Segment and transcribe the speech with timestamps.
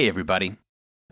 [0.00, 0.56] Hey, everybody.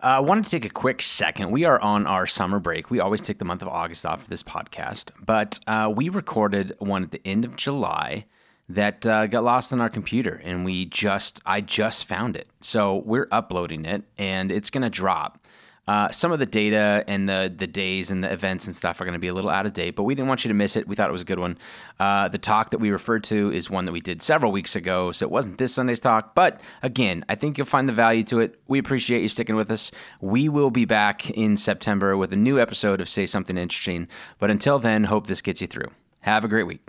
[0.03, 1.50] Uh, I wanted to take a quick second.
[1.50, 2.91] We are on our summer break.
[2.91, 6.75] We always take the month of August off for this podcast, but uh, we recorded
[6.79, 8.25] one at the end of July
[8.66, 12.48] that uh, got lost on our computer, and we just I just found it.
[12.62, 15.46] So we're uploading it, and it's gonna drop.
[15.89, 19.04] Uh, some of the data and the the days and the events and stuff are
[19.04, 20.77] going to be a little out of date, but we didn't want you to miss
[20.77, 20.86] it.
[20.86, 21.57] We thought it was a good one.
[21.99, 25.13] Uh, the talk that we referred to is one that we did several weeks ago,
[25.13, 26.35] so it wasn't this Sunday's talk.
[26.35, 28.61] But again, I think you'll find the value to it.
[28.68, 29.90] We appreciate you sticking with us.
[30.21, 34.08] We will be back in September with a new episode of Say Something Interesting.
[34.39, 35.89] But until then, hope this gets you through.
[36.20, 36.86] Have a great week.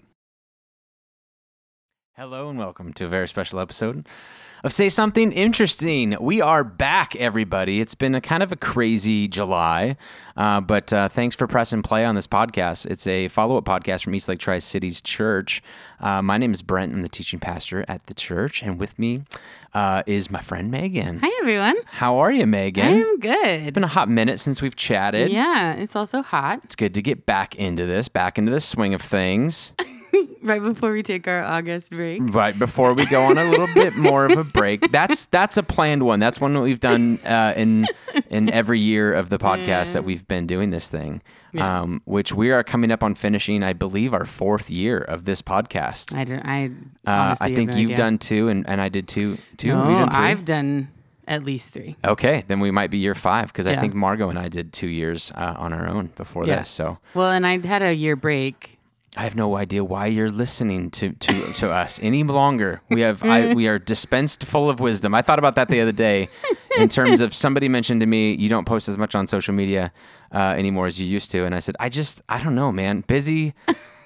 [2.18, 4.06] Hello and welcome to a very special episode
[4.64, 6.18] of Say Something Interesting.
[6.20, 7.80] We are back, everybody.
[7.80, 9.96] It's been a kind of a crazy July,
[10.36, 12.86] uh, but uh, thanks for pressing play on this podcast.
[12.86, 15.64] It's a follow up podcast from East Lake Tri Cities Church.
[16.02, 16.94] Uh, my name is Brent.
[16.94, 19.24] I'm the teaching pastor at the church, and with me
[19.74, 21.20] uh, is my friend Megan.
[21.24, 21.78] Hi, everyone.
[21.86, 23.02] How are you, Megan?
[23.02, 23.62] I'm good.
[23.62, 25.32] It's been a hot minute since we've chatted.
[25.32, 26.62] Yeah, it's also hot.
[26.66, 29.72] It's good to get back into this, back into the swing of things.
[30.44, 32.22] right before we take our August break.
[32.24, 34.92] Right before we go on a little bit more of a break.
[34.92, 36.20] That's that's a planned one.
[36.20, 37.86] That's one that we've done uh, in
[38.30, 41.22] in every year of the podcast that we've been doing this thing.
[41.52, 41.82] Yeah.
[41.82, 45.42] Um, which we are coming up on finishing, I believe, our fourth year of this
[45.42, 46.14] podcast.
[46.16, 46.46] I don't.
[46.46, 46.72] I
[47.06, 47.98] Uh, I think you've idea.
[47.98, 49.38] done two, and, and I did two.
[49.58, 49.70] Two.
[49.70, 50.18] No, done three?
[50.20, 50.90] I've done
[51.28, 51.96] at least three.
[52.06, 54.88] Okay, then we might be year five because I think Margot and I did two
[54.88, 56.60] years uh, on our own before Yeah.
[56.60, 56.70] this.
[56.72, 58.79] So Well, and I had a year break.
[59.18, 62.82] I have no idea why you're listening to, to, to us any longer.
[62.90, 65.16] We have I, we are dispensed full of wisdom.
[65.16, 66.28] I thought about that the other day,
[66.78, 69.92] in terms of somebody mentioned to me, you don't post as much on social media
[70.34, 73.02] uh, anymore as you used to, and I said, I just I don't know, man,
[73.02, 73.54] busy.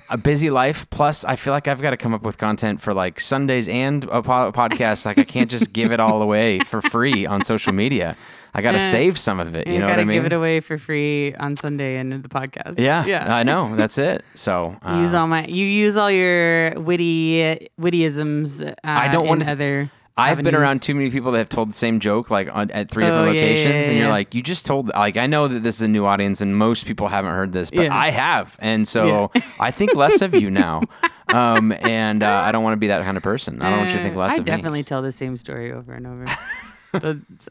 [0.10, 0.88] A busy life.
[0.92, 4.04] Plus, I feel like I've got to come up with content for like Sundays and
[4.04, 5.06] a po- podcast.
[5.06, 8.16] Like, I can't just give it all away for free on social media.
[8.54, 9.66] I got to save some of it.
[9.68, 10.18] You You, know gotta what I mean?
[10.18, 12.78] give it away for free on Sunday and in the podcast.
[12.78, 13.36] yeah, yeah.
[13.36, 13.76] I know.
[13.76, 14.24] That's it.
[14.36, 15.46] So uh, use all my.
[15.46, 18.64] You use all your witty wittyisms.
[18.70, 19.90] Uh, I don't want other.
[20.16, 22.92] I've been around too many people that have told the same joke like on, at
[22.92, 24.90] three different Oh, yeah, yeah, locations, yeah, and you're like, you just told.
[24.90, 27.72] Like, I know that this is a new audience, and most people haven't heard this,
[27.72, 27.90] but.
[27.90, 30.82] I have, and so I think less of you now.
[31.30, 33.60] Um, and uh, I don't want to be that kind of person.
[33.62, 35.94] I don't want you to think less I of definitely tell the same story over
[35.94, 36.26] and over.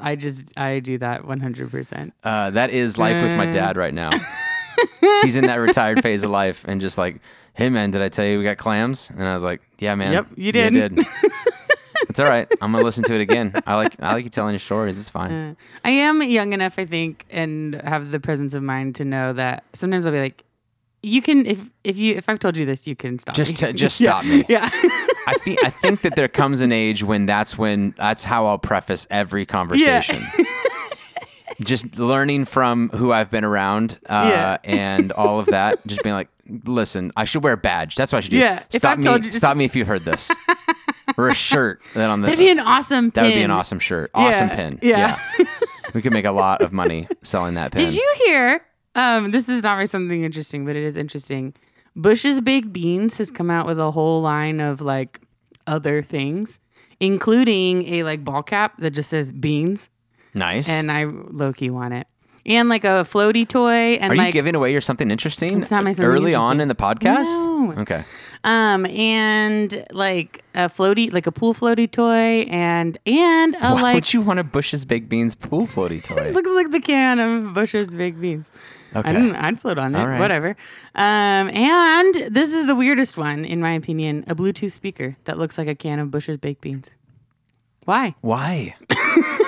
[0.01, 1.71] I just I do that 100.
[1.71, 2.15] percent.
[2.23, 4.11] Uh, that is life with my dad right now.
[5.23, 7.21] He's in that retired phase of life, and just like,
[7.55, 9.11] hey man, did I tell you we got clams?
[9.11, 10.97] And I was like, yeah man, Yep, you Yeah, I did.
[10.97, 11.07] did.
[12.09, 12.47] It's all right.
[12.61, 13.53] I'm gonna listen to it again.
[13.67, 14.99] I like I like you telling your stories.
[14.99, 15.33] It's fine.
[15.33, 15.55] Uh,
[15.85, 19.65] I am young enough, I think, and have the presence of mind to know that
[19.73, 20.43] sometimes I'll be like,
[21.03, 23.35] "You can if if you if I've told you this, you can stop.
[23.35, 23.69] Just me.
[23.69, 24.11] to- just Yeah.
[24.21, 24.45] stop me.
[24.49, 24.69] Yeah,
[25.27, 28.59] I think I think that there comes an age when that's when that's how I'll
[28.59, 30.23] preface every conversation.
[30.39, 30.45] Yeah.
[31.63, 34.57] just learning from who I've been around uh, Yeah.
[34.65, 35.87] and all of that.
[35.87, 36.29] Just being like,
[36.65, 37.95] listen, I should wear a badge.
[37.95, 38.39] That's what I should do.
[38.39, 39.19] Yeah, Stop me.
[39.21, 40.31] just- Stop me if you've heard this.
[41.19, 42.27] or a shirt that on the.
[42.27, 43.11] that'd be an awesome.
[43.11, 43.23] Pin.
[43.23, 44.11] that would be an awesome shirt.
[44.15, 44.79] Awesome Yeah, pin.
[44.83, 45.19] yeah.
[45.95, 47.85] we could make a lot of money selling that pin.
[47.85, 48.65] Did you hear?
[48.95, 51.55] Um, this is not really something interesting, but it is interesting.
[51.97, 55.21] Bush's Baked Beans has come out with a whole line of like
[55.67, 56.59] other things,
[57.01, 59.91] including a like ball cap that just says beans,
[60.35, 60.69] Nice.
[60.69, 62.07] and I low key want it,
[62.47, 65.71] and like a floaty toy, and Are like you giving away your something interesting It's
[65.71, 67.25] not my something early on in the podcast?
[67.25, 67.75] No.
[67.79, 68.05] Okay.
[68.45, 73.95] Um, and like a floaty, like a pool floaty toy, and and a Why like
[73.95, 76.31] would you want a Bush's Baked Beans pool floaty toy?
[76.31, 78.51] looks like the can of Bush's baked beans.
[78.95, 79.09] Okay.
[79.09, 80.21] I didn't, I'd float on it, right.
[80.21, 80.51] whatever.
[80.95, 85.57] Um, and this is the weirdest one, in my opinion: a Bluetooth speaker that looks
[85.57, 86.91] like a can of Bush's baked beans.
[87.85, 88.15] Why?
[88.21, 88.77] Why?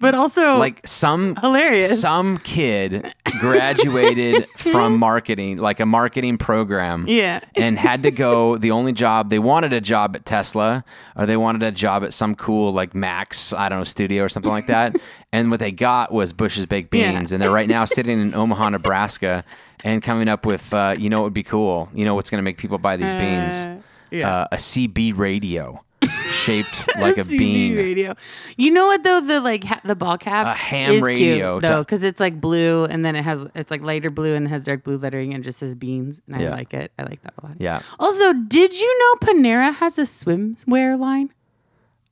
[0.00, 2.00] But also like some hilarious.
[2.00, 7.40] some kid graduated from marketing like a marketing program Yeah.
[7.56, 10.84] and had to go the only job they wanted a job at tesla
[11.16, 14.28] or they wanted a job at some cool like max i don't know studio or
[14.28, 14.94] something like that
[15.32, 17.12] and what they got was bush's baked Yeah.
[17.12, 19.44] beans and they're right now sitting in omaha nebraska
[19.84, 22.38] and coming up with uh, you know what would be cool you know what's going
[22.38, 23.76] to make people buy these beans Uh,
[24.10, 24.30] yeah.
[24.42, 25.80] uh, a cb radio
[26.28, 28.14] shaped like a, CB bean radio.
[28.56, 29.20] You know what though?
[29.20, 32.40] The like ha- the ball cap A ham is radio cute, though because it's like
[32.40, 35.34] blue and then it has it's like lighter blue and it has dark blue lettering
[35.34, 36.50] and just says beans and I Yeah.
[36.50, 36.92] like it.
[36.98, 37.56] I like that a lot.
[37.58, 41.30] yeah Also, did you know Panera has a swimwear line?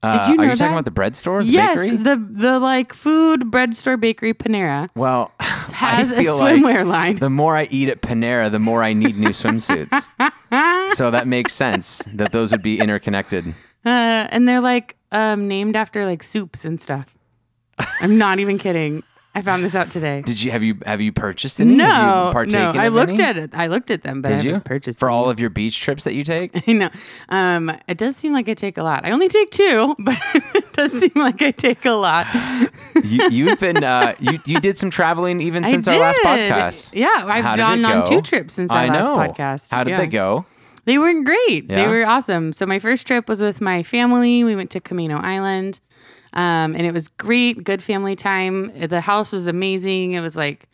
[0.02, 2.58] Uh, you are know you talking about the bread store the yes, bakery the the
[2.60, 7.16] like food bread store bakery Panera Well, has I a feel like swimwear line.
[7.16, 10.06] the more I eat at Panera, the more I need new swimsuits.
[10.94, 13.52] so that makes sense that those would be interconnected.
[13.86, 17.14] Uh, and they're like um, named after like soups and stuff.
[18.00, 19.02] I'm not even kidding.
[19.34, 20.22] I found this out today.
[20.24, 21.76] Did you have you have you purchased any?
[21.76, 22.70] Have No, you no.
[22.72, 23.22] I looked any?
[23.22, 23.50] at it.
[23.52, 25.16] I looked at them, but Did you haven't purchased for any.
[25.18, 26.52] all of your beach trips that you take?
[26.68, 26.88] I know.
[27.28, 29.04] Um, it does seem like I take a lot.
[29.04, 30.16] I only take two, but
[30.54, 32.26] it does seem like I take a lot.
[33.04, 36.90] you, you've been uh, you you did some traveling even since our last podcast.
[36.94, 39.16] Yeah, I've gone on two trips since our I last know.
[39.18, 39.70] podcast.
[39.70, 39.98] How did Yeah.
[39.98, 40.46] they go?
[40.86, 41.68] They were great.
[41.68, 42.52] They were awesome.
[42.52, 44.44] So my first trip was with my family.
[44.44, 45.80] We went to Camano Island,
[46.32, 47.62] um, and it was great.
[47.64, 48.72] Good family time.
[48.78, 50.14] The house was amazing.
[50.14, 50.68] It was like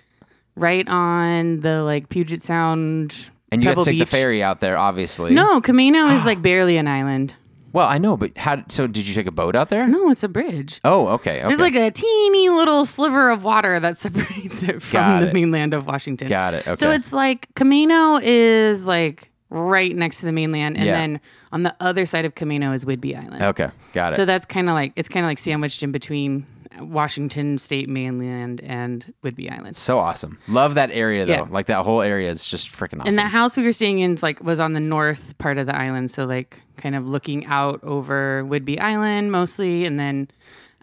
[0.54, 3.30] right on the like Puget Sound.
[3.50, 4.10] And you Pebble had to take Beach.
[4.10, 5.32] the ferry out there, obviously.
[5.34, 7.36] No, Camano is like barely an island.
[7.72, 8.62] Well, I know, but how?
[8.68, 9.86] So did you take a boat out there?
[9.88, 10.78] No, it's a bridge.
[10.84, 11.38] Oh, okay.
[11.38, 11.46] okay.
[11.48, 15.34] There's like a teeny little sliver of water that separates it from Got the it.
[15.34, 16.28] mainland of Washington.
[16.28, 16.68] Got it.
[16.68, 16.74] Okay.
[16.74, 20.93] So it's like Camano is like right next to the mainland, and Yeah.
[20.94, 21.20] then
[21.52, 23.43] on the other side of Camano is Whidbey Island.
[23.43, 23.69] okay.
[23.93, 24.16] Got it.
[24.16, 26.46] So that's kind of like it's kind of like sandwiched in between
[26.81, 29.76] Washington State mainland and Whidbey Island.
[29.76, 30.38] So awesome.
[30.49, 31.32] Love that area though.
[31.32, 31.46] Yeah.
[31.50, 33.08] Like that whole area is just freaking awesome.
[33.08, 35.76] And the house we were staying in like was on the north part of the
[35.76, 40.28] island, so like kind of looking out over Whidbey Island mostly, and then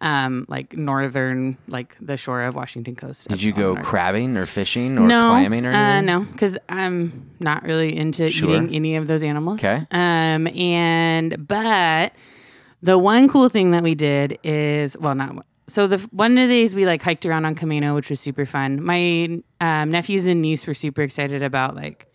[0.02, 3.28] um, like northern, like the shore of Washington coast.
[3.28, 3.86] Did you go north.
[3.86, 6.06] crabbing or fishing or no, clamming or uh, anything?
[6.06, 8.50] no, because I'm not really into Sure.
[8.50, 9.64] eating any of those animals.
[9.64, 9.86] Okay.
[9.92, 12.14] Um, and but
[12.82, 16.48] the one cool thing that we did is well, not so the one of the
[16.48, 18.82] days we like hiked around on Camano, which was super fun.
[18.84, 22.06] My um, nephews and niece were super excited about like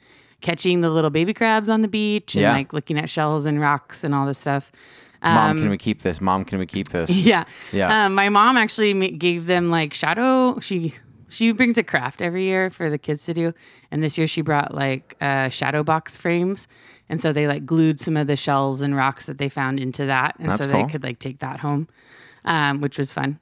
[0.41, 2.53] catching the little baby crabs on the beach and Yeah.
[2.53, 4.73] like looking at shells and rocks and all this stuff.
[5.25, 6.21] Mom, Um, can we keep this?
[6.21, 7.09] Mom, can we keep this?
[7.32, 7.44] yeah.
[7.73, 8.06] Yeah.
[8.06, 10.59] Um, my mom actually gave them like shadow.
[10.61, 10.94] She
[11.29, 13.53] she brings a craft every year for the kids to do,
[13.91, 16.69] and this year she brought like uh, shadow box frames,
[17.09, 20.05] and so they like glued some of the shells and rocks that they found into
[20.06, 20.82] that, and That's so cool.
[20.87, 21.88] they could like take that home,
[22.44, 23.38] um, which was fun.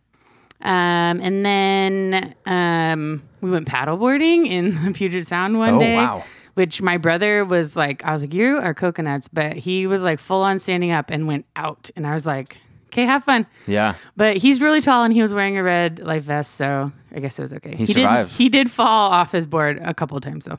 [0.64, 5.96] Um, and then um, we went paddleboarding in the Puget Sound one Oh, day.
[5.96, 6.24] wow.
[6.54, 10.18] Which my brother was like, I was like, you are coconuts, but he was like
[10.18, 12.58] full on standing up and went out, and I was like,
[12.92, 13.46] okay, have fun.
[13.66, 13.94] Yeah.
[14.16, 17.38] But he's really tall and he was wearing a red life vest, so I guess
[17.38, 17.74] it was okay.
[17.74, 18.32] He did, survived.
[18.32, 20.58] he did fall off his board a couple of times though.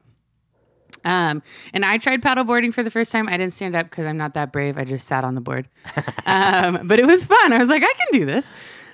[1.06, 1.44] Um,
[1.74, 3.28] and I tried paddleboarding for the first time.
[3.28, 4.78] I didn't stand up because I'm not that brave.
[4.78, 5.68] I just sat on the board.
[6.26, 7.54] um, but it was fun.
[7.54, 8.48] I was like, I can do this.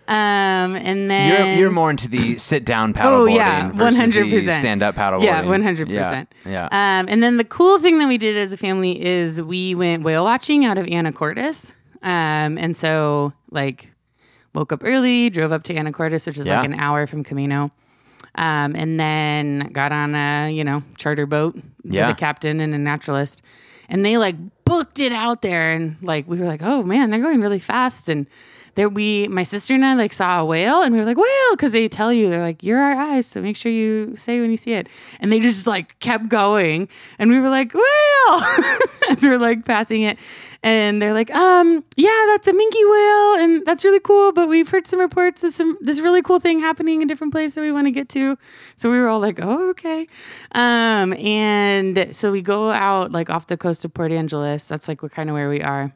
[0.10, 3.94] Um, and then You're you're more into the sit down paddleboarding Oh yeah, versus one
[3.96, 5.24] hundred the percent stand up paddleboarding.
[5.24, 6.34] Yeah, one hundred percent.
[6.46, 6.66] Yeah.
[6.66, 10.02] Um, and then the cool thing that we did as a family is we went
[10.04, 11.74] whale watching out of Anacortes.
[12.02, 13.92] Um, and so like
[14.56, 16.58] woke up early, drove up to Anacortes, which is Yeah.
[16.62, 17.70] like an hour from Camano.
[18.36, 22.08] Um, and then got on a you know charter boat Yeah.
[22.08, 23.44] with a captain and a naturalist,
[23.90, 24.36] and they like
[24.66, 28.10] booked it out there, and like we were like, oh man, they're going really fast,
[28.10, 28.26] and
[28.88, 31.52] we my sister and I like saw a whale, and we were like whale!
[31.52, 34.52] Because they tell you they're like you're our eyes, so make sure you say when
[34.52, 34.88] you see it,
[35.20, 36.88] and they just like kept going,
[37.18, 37.84] and we were like whale!
[39.10, 40.20] As we're like passing it,
[40.64, 44.70] and they're like um yeah that's a minke whale, and that's really cool, but we've
[44.70, 47.62] heard some reports of some this really cool thing happening in a different place that
[47.62, 48.38] we want to get to,
[48.76, 50.08] so we were all like oh okay,
[50.52, 55.02] um and so we go out like off the coast of Port Angeles, that's like
[55.12, 55.92] kind of where we are,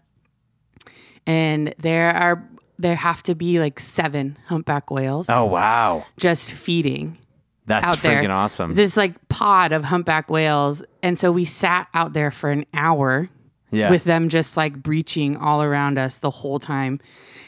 [1.28, 2.44] and there are
[2.84, 7.18] there have to be like seven humpback whales oh wow, just feeding
[7.66, 8.22] that's out there.
[8.22, 8.72] freaking awesome.
[8.74, 13.30] this like pod of humpback whales and so we sat out there for an hour
[13.72, 13.90] yeah.
[13.90, 17.00] with them just like breaching all around us the whole time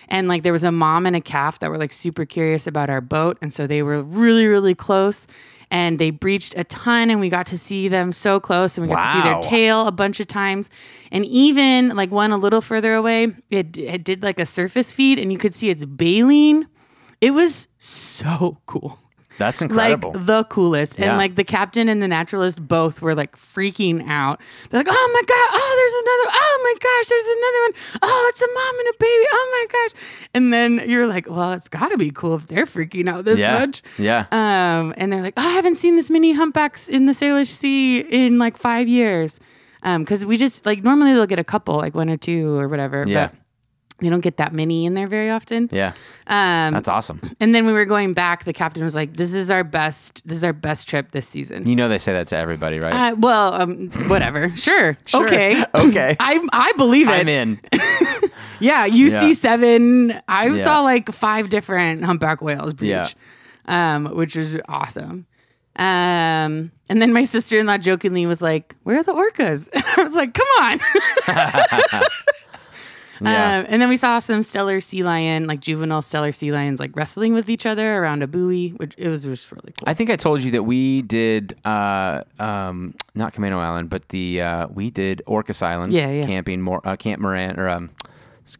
[0.07, 2.89] and like there was a mom and a calf that were like super curious about
[2.89, 5.27] our boat and so they were really really close
[5.71, 8.93] and they breached a ton and we got to see them so close and we
[8.93, 10.69] got to see their tail a bunch of times.
[11.11, 15.19] And even like one a little further away it, it did like a surface feed
[15.19, 16.67] and you could see its baleen.
[17.21, 18.99] It was so cool
[19.37, 20.13] that's incredible.
[20.13, 20.97] like the coolest.
[20.97, 21.09] Yeah.
[21.09, 24.41] And like the captain and the naturalist both were like freaking out.
[24.69, 27.99] They're like, oh my God, oh, there's another, oh my gosh, there's another one.
[28.03, 29.25] Oh, it's a mom and a baby.
[29.31, 30.27] Oh my gosh.
[30.33, 33.37] And then you're like, well, it's got to be cool if they're freaking out this
[33.37, 33.59] yeah.
[33.59, 33.81] much.
[33.97, 34.25] Yeah.
[34.31, 37.99] Um, and they're like, oh, I haven't seen this many humpbacks in the Salish Sea
[37.99, 39.39] in like five years.
[39.83, 42.67] Um, cause we just like normally they'll get a couple, like one or two or
[42.67, 43.05] whatever.
[43.07, 43.27] Yeah.
[43.27, 43.37] But
[43.99, 45.69] they don't get that many in there very often.
[45.71, 45.93] yeah.
[46.27, 47.21] Um, That's awesome.
[47.39, 48.43] and then we were going back.
[48.43, 50.21] The captain was like, "This is our best.
[50.27, 53.11] This is our best trip this season." You know they say that to everybody, right?
[53.11, 54.49] Uh, well, um, whatever.
[54.55, 54.97] Sure.
[55.13, 55.63] Okay.
[55.75, 56.15] Okay.
[56.19, 57.11] I I believe it.
[57.11, 57.59] I'm in.
[58.59, 58.87] Yeah.
[58.87, 59.33] UC Yeah.
[59.33, 60.19] seven.
[60.27, 60.57] I Yeah.
[60.63, 63.07] saw like five different humpback whales breach, Yeah.
[63.67, 65.25] um, which was awesome.
[65.77, 69.83] Um, and then my sister in law jokingly was like, "Where are the orcas?" And
[69.97, 70.79] I was like, "Come on."
[73.21, 73.59] Yeah.
[73.59, 76.95] Um, and then we saw some Steller sea lion, like juvenile Steller sea lions, like
[76.95, 79.85] wrestling with each other around a buoy, which it was just really cool.
[79.87, 84.41] I think I told you that we did uh, um, not Camano Island, but the
[84.41, 85.93] uh, we did Orcas Island.
[85.93, 86.25] Yeah, yeah.
[86.25, 87.89] Camping Mor- uh, Camp Moran or um,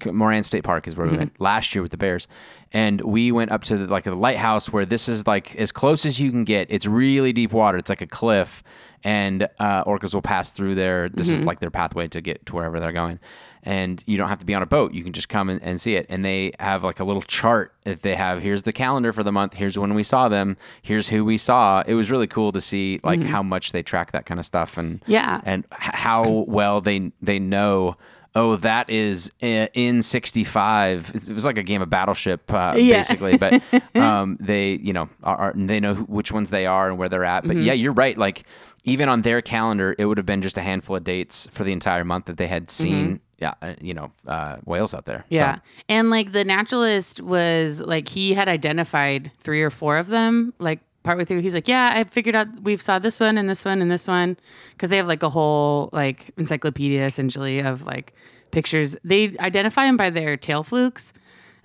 [0.06, 1.14] Moran State Park is where Mm-hmm.
[1.16, 2.28] we went last year with the Bears,
[2.74, 6.06] and we went up to the, like the lighthouse where this is like as close
[6.06, 6.68] as you can get.
[6.72, 7.78] It's really deep water.
[7.78, 8.64] It's like a cliff,
[9.04, 11.10] and uh, orcas will pass through there.
[11.10, 11.40] This Mm-hmm.
[11.42, 13.20] is like their pathway to get to wherever they're going.
[13.66, 14.94] And you don't have to be on a boat.
[14.94, 16.06] You can just come and, and see it.
[16.08, 18.42] And they have like a little chart that they have.
[18.42, 19.56] Here's the calendar for the month.
[19.56, 20.56] Here's when we saw them.
[20.84, 21.84] Here's who we saw.
[21.88, 24.78] It was really cool to see like how much they track that kind of stuff
[24.78, 25.12] and Mm-hmm.
[25.12, 25.42] Yeah.
[25.46, 27.98] and how well they they know.
[28.38, 31.12] Oh, that is in '65.
[31.30, 32.98] It was like a game of Battleship, uh, Yeah.
[32.98, 33.38] basically.
[33.38, 33.64] But
[33.96, 37.24] um, they, you know, are, are they know which ones they are and where they're
[37.24, 37.48] at.
[37.48, 38.18] But yeah, you're right.
[38.18, 38.44] Like
[38.84, 41.72] even on their calendar, it would have been just a handful of dates for the
[41.72, 43.20] entire month that they had seen.
[43.40, 45.20] Yeah, uh, you know, uh, whales out there.
[45.30, 45.58] So- Yeah.
[45.90, 50.80] And like the naturalist was like he had identified three or four of them like
[51.04, 51.42] partway through.
[51.42, 54.08] He's like, "Yeah, I figured out we've saw this one and this one and this
[54.08, 54.38] one
[54.72, 58.14] because they have like a whole like encyclopedia essentially of like
[58.52, 58.96] pictures.
[59.04, 61.14] They identify them by their tail flukes.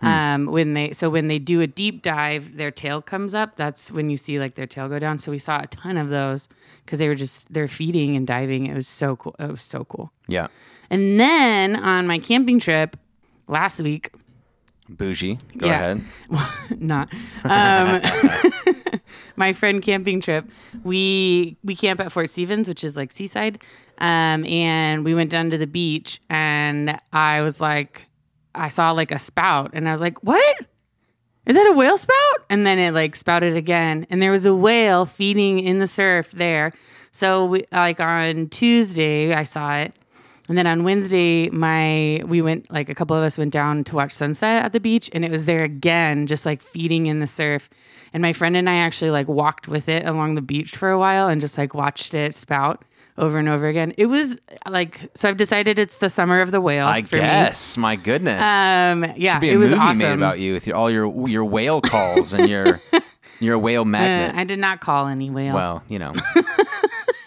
[0.03, 3.57] Um, when they so when they do a deep dive, their tail comes up.
[3.57, 5.19] That's when you see like their tail go down.
[5.19, 6.49] So we saw a ton of those
[6.85, 8.67] because they were just they're feeding and diving.
[8.67, 9.37] It was so cool.
[9.39, 10.11] It was so cool.
[10.27, 10.47] yeah.
[10.91, 12.97] And then on my camping trip
[13.47, 14.11] last week,
[14.89, 15.39] Bougie.
[15.57, 15.95] Go Yeah.
[15.95, 16.03] ahead.
[16.81, 17.09] not
[17.45, 18.01] um,
[19.37, 20.51] my friend camping trip,
[20.83, 23.63] we we camp at Fort Stevens, which is like seaside,
[23.99, 28.07] um, and we went down to the beach, and I was like,
[28.55, 30.57] I saw like a spout, and I was like, what?
[31.47, 32.45] Is that a whale spout?
[32.51, 36.33] And then it like spouted again, and there was a whale feeding in the surf
[36.33, 36.73] there.
[37.13, 39.95] So we, like on Tuesday, I saw it.
[40.51, 43.95] And then on Wednesday, my we went like a couple of us went down to
[43.95, 47.27] watch sunset at the beach, and it was there again, just like feeding in the
[47.29, 47.71] surf.
[48.13, 50.99] And my friend and I actually like walked with it along the beach for a
[50.99, 52.85] while and just like watched it spout
[53.17, 53.95] over and over again.
[53.97, 55.29] It was like so.
[55.29, 56.87] I've decided it's the summer of the whale.
[56.89, 57.77] I guess.
[57.77, 58.43] My goodness.
[58.43, 59.99] Um, yeah, Should be a it was movie awesome.
[60.03, 62.81] made about you with your, all your your whale calls and your
[63.41, 64.37] your whale Uh, magnet.
[64.37, 65.55] I did not call any whale.
[65.55, 66.13] well, you know,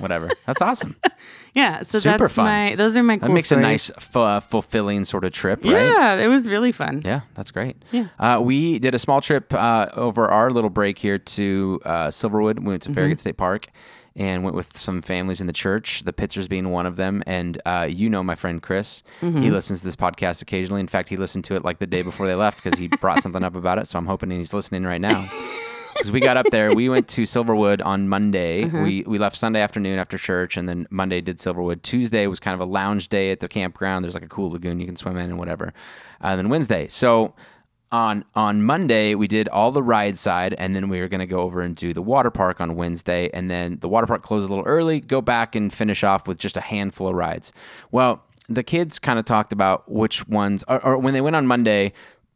[0.03, 0.29] whatever.
[0.45, 0.95] That's awesome.
[1.55, 2.45] yeah, so super that's fun.
[2.45, 2.75] my.
[2.75, 3.15] Those are my.
[3.17, 5.71] That cool makes a nice, f- uh, fulfilling sort of trip, right?
[5.71, 7.01] Yeah, it was really fun.
[7.03, 7.77] Yeah, that's great.
[7.91, 8.09] Yeah.
[8.19, 12.59] Uh, we did a small trip uh, over our little break here to uh, Silverwood.
[12.59, 12.95] We went to Mm-hmm.
[12.95, 13.69] Farragut State Park
[14.15, 17.23] and went with some families in the church, the Pitzers being one of them.
[17.25, 19.01] And uh, you know my friend Chris.
[19.21, 19.41] Mm-hmm.
[19.41, 20.81] He listens to this podcast occasionally.
[20.81, 23.23] In fact, he listened to it like the day before they left because he brought
[23.23, 23.87] something up about it.
[23.87, 25.27] So I'm hoping he's listening right now.
[26.03, 28.65] Because we got up there, we went to Silverwood on Monday.
[28.65, 28.83] Mm-hmm.
[28.83, 31.81] We we left Sunday afternoon after church, and then Monday did Silverwood.
[31.81, 34.03] Tuesday was kind of a lounge day at the campground.
[34.03, 35.73] There's like a cool lagoon you can swim in and whatever.
[36.19, 37.35] And then Wednesday, so
[37.89, 41.25] on on Monday we did all the ride side, and then we were going to
[41.25, 44.45] go over and do the water park on Wednesday, and then the water park closed
[44.45, 44.99] a little early.
[44.99, 47.53] Go back and finish off with just a handful of rides.
[47.91, 51.47] Well, the kids kind of talked about which ones, or, or when they went on
[51.47, 51.93] Monday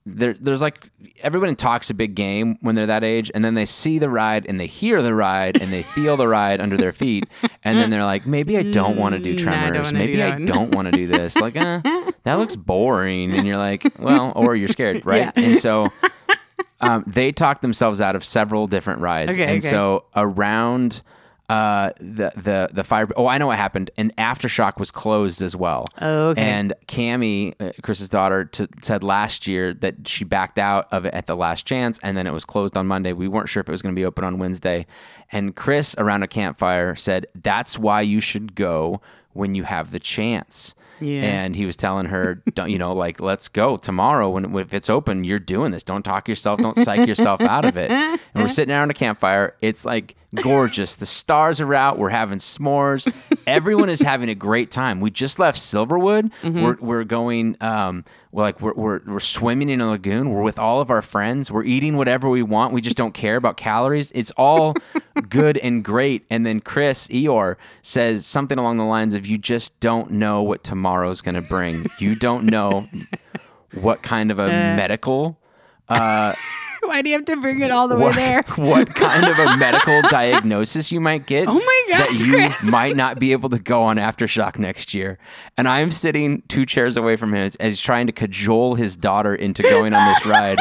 [0.08, 0.90] there's like
[1.22, 4.46] everybody talks a big game when they're that age, and then they see the ride
[4.48, 7.26] and they hear the ride and they feel the ride under their feet,
[7.64, 10.24] and then they're like, maybe I don't want to do nah, I tremors, maybe do
[10.24, 11.36] I one." don't want to do this.
[11.36, 11.82] Like, eh,
[12.24, 15.32] that looks boring, and you're like, well, or you're scared, right?
[15.36, 15.44] Yeah.
[15.44, 15.88] And so.
[16.80, 19.68] Um, they talked themselves out of several different rides, Okay, and okay.
[19.68, 21.02] so around
[21.50, 23.08] uh, the the the fire.
[23.16, 23.90] Oh, I know what happened.
[23.98, 25.86] And aftershock was closed as well.
[26.02, 26.42] Oh, okay.
[26.42, 31.14] And Cami, uh, Chris's daughter, t- said last year that she backed out of it
[31.14, 33.14] at the last chance, and then it was closed on Monday.
[33.14, 34.86] We weren't sure if it was going to be open on Wednesday.
[35.32, 39.02] And Chris, around a campfire, said that's why you should go
[39.34, 40.76] when you have the chance.
[41.00, 41.22] Yeah.
[41.22, 44.90] And he was telling her, don't, you know, like, let's go tomorrow when if it's
[44.90, 45.84] open, you're doing this.
[45.84, 47.92] Don't talk yourself, don't psych yourself out of it.
[47.92, 49.56] And we're sitting around a campfire.
[49.62, 50.96] It's like gorgeous.
[50.96, 51.98] The stars are out.
[51.98, 53.12] We're having s'mores.
[53.46, 55.00] Everyone is having a great time.
[55.00, 56.32] We just left Silverwood.
[56.44, 60.30] We're, we're going, um, we're like, we're, we're, we're swimming in a lagoon.
[60.30, 61.50] We're with all of our friends.
[61.52, 62.74] We're eating whatever we want.
[62.74, 64.12] We just don't care about calories.
[64.14, 64.76] It's all
[65.22, 66.26] good and great.
[66.30, 70.64] And then Chris Eeyore says something along the lines of, you just don't know what
[70.64, 71.86] tomorrow's going to bring.
[72.00, 72.88] You don't know
[73.74, 75.40] what kind of a medical
[75.90, 76.34] uh,
[76.84, 78.44] Why do you have to bring it all the way there?
[78.56, 81.48] what kind of a medical diagnosis you might get.
[81.48, 82.64] Oh my gosh, That you Chris.
[82.66, 85.18] might not be able to go on aftershock next year.
[85.58, 88.96] And I'm sitting two chairs away from him as, as he's trying to cajole his
[88.96, 90.60] daughter into going on this ride.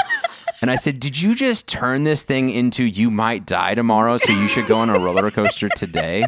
[0.67, 4.33] And I said, Did you just turn this thing into you might die tomorrow, so
[4.33, 6.25] you should go on a roller coaster today?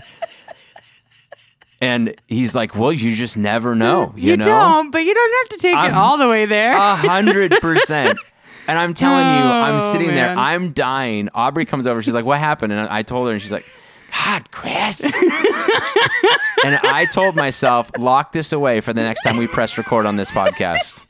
[1.81, 4.13] And he's like, well, you just never know.
[4.17, 4.45] You, You, know?
[4.45, 6.77] don't, but you don't have to take I'm- it all the way there.
[6.77, 8.19] A hundred percent.
[8.69, 10.37] And I'm telling you, I'm Oh, sitting there.
[10.37, 11.31] I'm dying.
[11.35, 12.01] Aubrey comes over.
[12.03, 13.65] She's like, "What happened?" And I told her, and she's like,
[14.13, 15.01] "God, Chris."
[16.65, 20.17] and I told myself, lock this away for the next time we press record on
[20.17, 21.07] this podcast,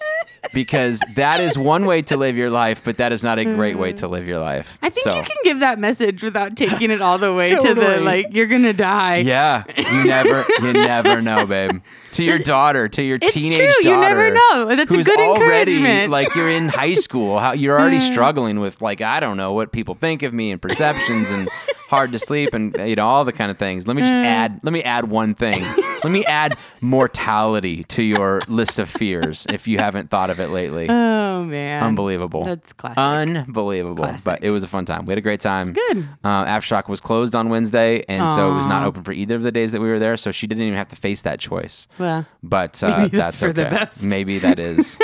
[0.52, 3.78] because that is one way to live your life, but that is not a great
[3.78, 4.10] way to mm.
[4.10, 4.78] live your life.
[4.82, 7.74] I think So, you can give that message without taking it all the way to
[7.74, 9.18] the like you're gonna die.
[9.18, 11.80] Yeah, you never, you never know, babe.
[12.12, 13.66] To your daughter, to your It's teenage true.
[13.66, 14.74] daughter, You never know.
[14.74, 16.10] That's a good already encouragement.
[16.10, 17.38] like you're in high school.
[17.38, 18.12] How you're already hmm.
[18.12, 21.48] struggling with like I don't know what people think of me and perceptions and
[21.88, 23.86] hard to sleep and you know all the kind of things.
[23.86, 24.18] Let me just hmm.
[24.18, 24.60] add.
[24.62, 25.64] Let me add one thing.
[26.04, 30.48] Let me add mortality to your list of fears if you haven't thought of it
[30.50, 30.88] lately.
[30.88, 31.82] Oh man.
[31.82, 32.44] Unbelievable.
[32.44, 32.98] That's classic.
[32.98, 34.04] Unbelievable.
[34.04, 34.24] Classic.
[34.24, 35.06] But it was a fun time.
[35.06, 35.72] We had a great time.
[35.72, 36.08] Good.
[36.24, 39.42] Uh, Aftershock was closed on Wednesday, and so it was not open for either of
[39.42, 40.16] the days that we were there.
[40.16, 41.86] So she didn't even have to face that choice.
[41.98, 43.74] Well, But uh, Maybe that's for the okay.
[43.76, 44.04] best.
[44.04, 44.98] Maybe that is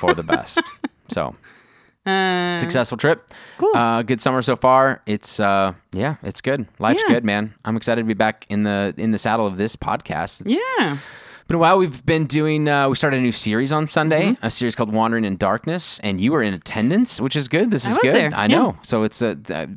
[0.00, 0.60] for the best.
[1.08, 1.36] So
[2.06, 3.30] uh, successful trip.
[3.58, 3.74] Cool.
[3.76, 5.02] Uh, good summer so far.
[5.06, 6.66] It's uh, yeah, it's good.
[6.78, 7.14] Life's Yeah.
[7.14, 7.54] good, man.
[7.64, 10.42] I'm excited to be back in the in the saddle of this podcast.
[10.42, 10.98] It's yeah.
[11.46, 11.78] Been a while.
[11.78, 12.68] We've been doing.
[12.68, 14.44] Uh, we started a new series on Sunday, Mm-hmm.
[14.46, 17.70] a series called Wandering in Darkness, and you were in attendance, which is good.
[17.70, 18.14] This I is good.
[18.14, 18.46] there, I yeah.
[18.48, 18.76] know.
[18.82, 19.30] So it's a,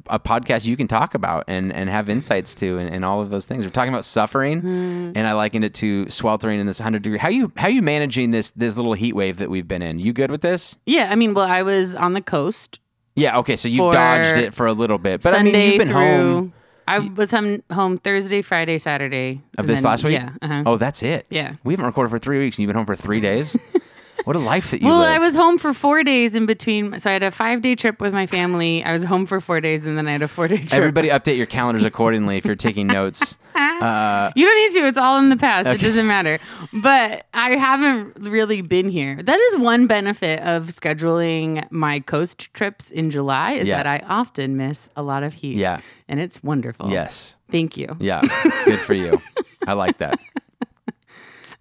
[0.10, 3.30] a podcast you can talk about and and have insights to, and, and all of
[3.30, 3.66] those things.
[3.66, 5.12] We're talking about suffering, Mm.
[5.16, 7.20] and I likened it to sweltering in this hundred degree.
[7.20, 10.00] How you how you managing this this little heat wave that we've been in?
[10.00, 10.78] You good with this?
[10.86, 11.10] Yeah.
[11.12, 12.80] I mean, well, I was on the coast
[13.16, 13.38] Yeah.
[13.40, 13.56] Okay.
[13.58, 15.96] So you've dodged it for a little bit, but Sunday I mean you've been through.
[16.34, 16.54] home
[16.90, 20.14] I was home, home Thursday, Friday, Saturday of this then- last week.
[20.14, 20.32] Yeah.
[20.42, 20.64] Uh-huh.
[20.66, 21.26] Oh, that's it.
[21.30, 21.54] Yeah.
[21.64, 23.56] We haven't recorded for three weeks, and you've been home for three days.
[24.26, 25.10] what a life that you Well, live.
[25.10, 26.98] I was home for four days in between.
[27.00, 28.84] So I had a five day trip with my family.
[28.84, 30.74] I was home for four days, and then I had a four day trip.
[30.74, 33.38] Everybody update your calendars accordingly if you're taking notes.
[33.82, 34.88] Uh, You don't need to.
[34.88, 35.68] It's all in the past.
[35.68, 36.40] It doesn't matter.
[36.82, 39.16] But I haven't really been here.
[39.22, 43.78] That is one benefit of scheduling my coast trips in July is Yeah.
[43.82, 45.56] that I often miss a lot of heat.
[45.58, 45.80] Yeah.
[46.08, 46.90] And it's wonderful.
[46.92, 47.36] yes.
[47.52, 47.96] Thank you.
[48.00, 48.22] Yeah.
[48.66, 49.22] Good for you.
[49.68, 50.20] I like that.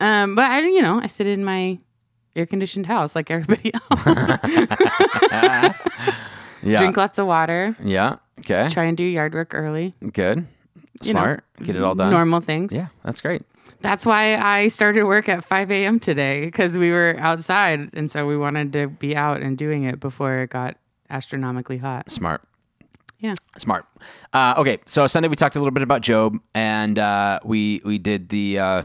[0.01, 1.77] Um, but I, you know, I sit in my
[2.37, 4.05] air conditioned house like everybody else.
[6.63, 6.79] Yeah.
[6.81, 7.77] Drink lots of water.
[7.83, 8.17] yeah.
[8.41, 8.69] Okay.
[8.69, 9.95] Try and do yard work early.
[10.13, 10.47] Good.
[11.03, 11.45] You know, Smart.
[11.63, 12.11] Get it all done.
[12.11, 12.75] Normal things.
[12.75, 12.89] Yeah.
[13.05, 13.43] That's great.
[13.81, 16.01] That's why I started work at 5 a.m.
[16.01, 17.91] today because we were outside.
[17.93, 20.77] And so we wanted to be out and doing it before it got
[21.11, 22.11] astronomically hot.
[22.11, 22.43] Smart.
[23.21, 23.35] Yeah.
[23.57, 23.87] Smart.
[24.33, 27.99] Uh, okay, so Sunday we talked a little bit about Job, and uh, we we
[27.99, 28.83] did the uh,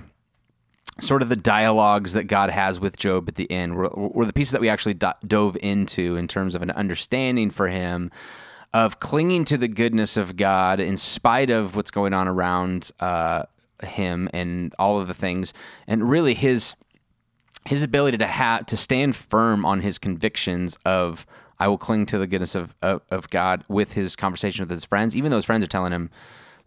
[0.99, 3.75] sort of the dialogues that God has with Job at the end.
[3.75, 7.51] Were, were the pieces that we actually do- dove into in terms of an understanding
[7.51, 8.09] for him
[8.73, 13.43] of clinging to the goodness of God in spite of what's going on around uh,
[13.83, 15.53] him and all of the things,
[15.87, 16.75] and really his
[17.65, 21.25] his ability to have to stand firm on his convictions of
[21.59, 24.85] I will cling to the goodness of, of of God with his conversation with his
[24.85, 26.09] friends, even though his friends are telling him,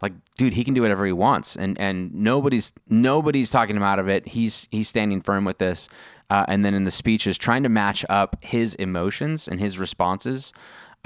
[0.01, 3.99] like, dude, he can do whatever he wants, and and nobody's nobody's talking him out
[3.99, 4.29] of it.
[4.29, 5.89] He's he's standing firm with this,
[6.29, 10.53] uh, and then in the speeches, trying to match up his emotions and his responses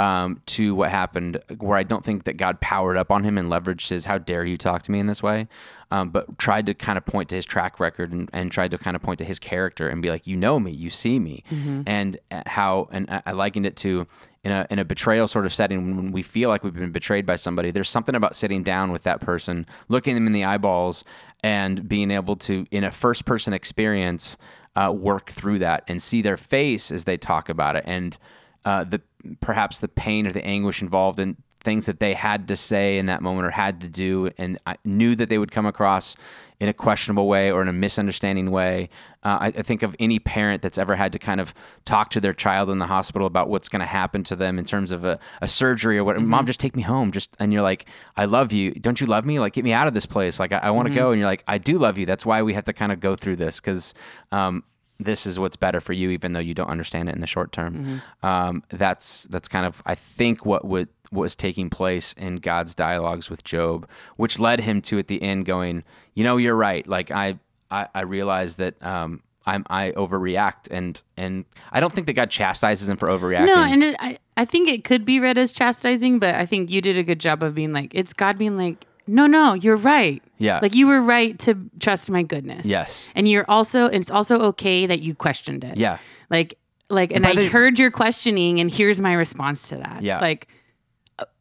[0.01, 3.51] um, to what happened, where I don't think that God powered up on him and
[3.51, 5.47] leveraged his "How dare you talk to me in this way,"
[5.91, 8.79] um, but tried to kind of point to his track record and, and tried to
[8.79, 11.43] kind of point to his character and be like, "You know me, you see me,"
[11.85, 14.07] and uh, how and I I likened it to
[14.43, 17.27] in a in a betrayal sort of setting when we feel like we've been betrayed
[17.27, 17.69] by somebody.
[17.69, 21.03] There's something about sitting down with that person, looking them in the eyeballs,
[21.43, 24.35] and being able to, in a first person experience,
[24.75, 27.83] uh, work through that and see their face as they talk about it.
[27.85, 28.17] And
[28.63, 29.01] uh, the
[29.39, 33.05] perhaps the pain or the anguish involved in things that they had to say in
[33.05, 36.15] that moment or had to do, and I knew that they would come across
[36.59, 38.87] in a questionable way or in a misunderstanding way.
[39.23, 41.55] Uh, I, I think of any parent that's ever had to kind of
[41.85, 44.65] talk to their child in the hospital about what's going to happen to them in
[44.65, 46.21] terms of a, a surgery or what.
[46.21, 47.11] Mom, just take me home.
[47.11, 48.73] Just and you're like, I love you.
[48.73, 49.39] Don't you love me?
[49.39, 50.39] Like, get me out of this place.
[50.39, 51.09] Like, I, I want to go.
[51.09, 52.05] And you're like, I do love you.
[52.05, 53.93] That's why we have to kind of go through this because.
[54.31, 54.63] Um,
[55.03, 57.51] this is what's better for you, even though you don't understand it in the short
[57.51, 58.01] term.
[58.23, 62.73] Um, that's that's kind of I think what would what was taking place in God's
[62.73, 65.83] dialogues with Job, which led him to at the end going,
[66.13, 66.87] you know, you're right.
[66.87, 72.07] Like I I, I realized that um, I'm I overreact, and and I don't think
[72.07, 73.47] that God chastises him for overreacting.
[73.47, 76.69] No, and it, I, I think it could be read as chastising, but I think
[76.69, 79.75] you did a good job of being like, it's God being like, no, no, you're
[79.75, 80.23] right.
[80.37, 80.59] Yeah.
[80.61, 82.65] Like you were right to trust my goodness.
[82.65, 83.09] Yes.
[83.15, 85.77] And you're also, and it's also okay that you questioned it.
[85.77, 85.97] yeah,
[86.29, 86.57] Like,
[86.89, 90.01] like, and by I the- heard your questioning, and here's my response to that.
[90.01, 90.19] Yeah.
[90.19, 90.47] Like,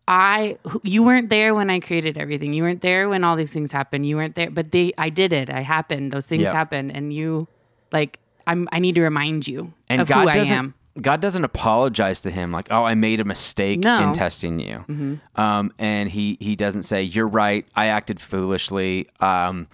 [0.09, 2.53] I you weren't there when I created everything.
[2.53, 4.07] You weren't there when all these things happened.
[4.07, 5.49] You weren't there, but they I did it.
[5.51, 6.11] I happened.
[6.11, 7.47] Those things happened, and you
[7.93, 8.67] like I'm.
[8.73, 10.75] I need to remind you and of God who I am.
[11.01, 13.91] God doesn't apologize to him like, "Oh, I made a mistake No.
[13.99, 14.09] Mm-hmm.
[14.09, 19.67] in testing you," um, and he he doesn't say, "You're right, I acted foolishly." Um,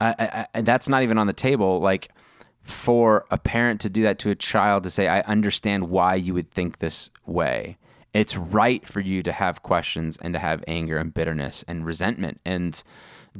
[0.00, 1.80] I, I, I, that's not even on the table.
[1.80, 2.10] Like
[2.62, 6.34] for a parent to do that to a child to say, "I understand why you
[6.34, 7.76] would think this way."
[8.14, 12.40] It's right for you to have questions and to have anger and bitterness and resentment
[12.44, 12.82] and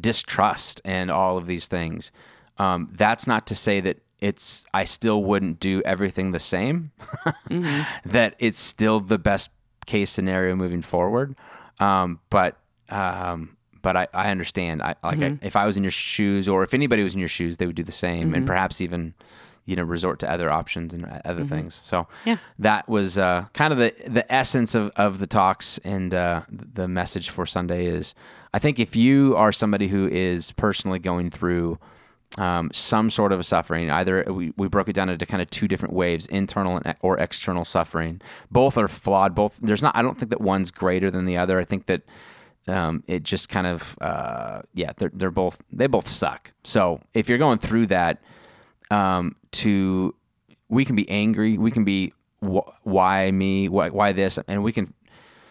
[0.01, 2.11] distrust and all of these things.
[2.59, 6.93] Um, that's not to say that it's I still wouldn't do everything the same.
[8.05, 9.51] That it's still the best
[9.87, 11.35] case scenario moving forward.
[11.79, 12.57] Um, but
[12.89, 14.81] um, but I, I understand.
[14.83, 17.29] I like I, if I was in your shoes, or if anybody was in your
[17.29, 19.15] shoes, they would do the same, and perhaps even
[19.65, 21.81] you know resort to other options and other things.
[21.85, 22.37] So Yeah.
[22.59, 26.87] that was uh, kind of the the essence of, of the talks and uh, the
[26.89, 28.15] message for Sunday is
[28.55, 31.79] I think if you are somebody who is personally going through
[32.39, 35.51] um, some sort of a suffering, either we, we broke it down into kind of
[35.51, 38.21] two different waves, internal and, or external suffering.
[38.51, 39.35] Both are flawed.
[39.35, 39.95] Both there's not.
[39.97, 41.59] I don't think that one's greater than the other.
[41.59, 42.03] I think that
[42.69, 46.53] um, it just kind of uh, yeah, they're they're both they both suck.
[46.65, 48.23] So if you're going through that,
[48.91, 50.15] um, to
[50.69, 54.73] we can be angry, we can be wh- why me, why, why this, and we
[54.73, 54.95] can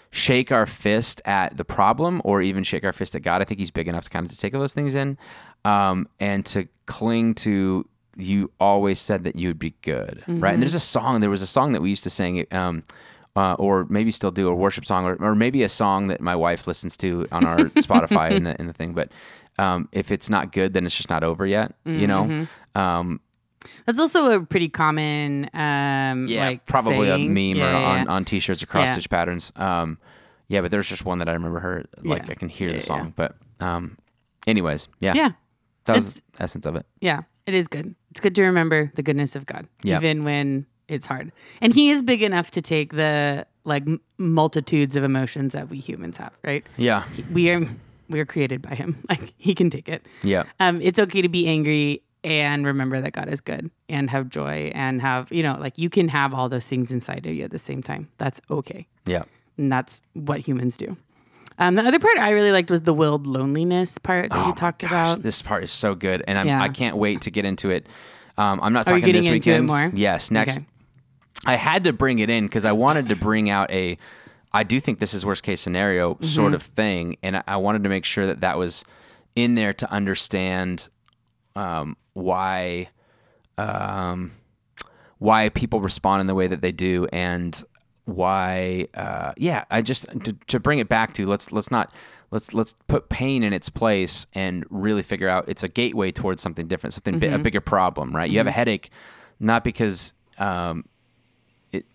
[0.10, 3.42] shake our fist at the problem or even shake our fist at God.
[3.42, 5.18] I think He's big enough to kind of to take those things in,
[5.66, 7.88] um, and to cling to.
[8.18, 10.54] You always said that you'd be good, right?
[10.54, 11.22] And there's a song.
[11.22, 12.46] There was a song that we used to sing.
[12.52, 12.84] Um,
[13.34, 16.36] uh, or maybe still do a worship song, or, or maybe a song that my
[16.36, 18.94] wife listens to on our Spotify in the in the thing.
[18.94, 19.10] But
[19.58, 21.74] um, if it's not good, then it's just not over yet.
[21.86, 23.22] You know, um,
[23.86, 27.28] That's also a pretty common, um, yeah, like probably saying.
[27.28, 28.12] a meme Yeah, or yeah, on, yeah.
[28.12, 29.54] on t-shirts or cross stitch patterns.
[29.56, 29.98] Um,
[30.50, 32.30] yeah, but there's just one that I remember her like.
[32.30, 33.14] I can hear the song.
[33.16, 33.98] But um,
[34.46, 35.30] anyways, yeah, Yeah,
[35.86, 36.86] that was It's- the essence of it.
[37.02, 37.96] yeah, it is good.
[38.12, 39.98] It's good to remember the goodness of God, Yeah.
[39.98, 41.32] even when it's hard.
[41.62, 46.18] And He is big enough to take the like multitudes of emotions that we humans
[46.18, 46.32] have.
[46.44, 46.66] Right?
[46.78, 47.68] Yeah, We are
[48.10, 48.98] we are created by Him.
[49.10, 50.06] Like He can take it.
[50.24, 54.30] yeah, um, it's okay to be angry and remember that God is good and have
[54.30, 57.44] joy and have, you know, like you can have all those things inside of you
[57.46, 58.10] at the same time.
[58.20, 58.86] That's okay.
[59.08, 59.24] yeah,
[59.58, 60.98] And that's what humans do.
[61.62, 64.54] Um, the other part I really liked was the willed loneliness part that Oh you
[64.56, 65.22] talked gosh, about.
[65.24, 66.62] This part is so good, and I'm, Yeah.
[66.62, 67.86] I can't wait to get into it.
[68.38, 69.68] Um, I'm not Are talking getting this into it weekend.
[69.68, 69.92] more?
[69.94, 70.58] Yes, next.
[70.58, 70.66] Okay.
[71.46, 73.98] I had to bring it in because I wanted to bring out a.
[74.54, 76.26] I do think this is worst case scenario Mm-hmm.
[76.26, 78.84] sort of thing, and I- I wanted to make sure that that was
[79.36, 80.90] in there to understand
[81.56, 82.90] um, why
[83.58, 84.32] um,
[85.20, 87.64] why people respond in the way that they do, and
[88.06, 89.66] why uh, yeah.
[89.70, 91.94] I just to, to bring it back to let's let's not
[92.32, 96.42] let's let's put pain in its place and really figure out it's a gateway towards
[96.42, 98.30] something different, something bi- a bigger problem, right?
[98.30, 98.90] You have a headache
[99.40, 100.86] not because um,
[101.72, 101.86] it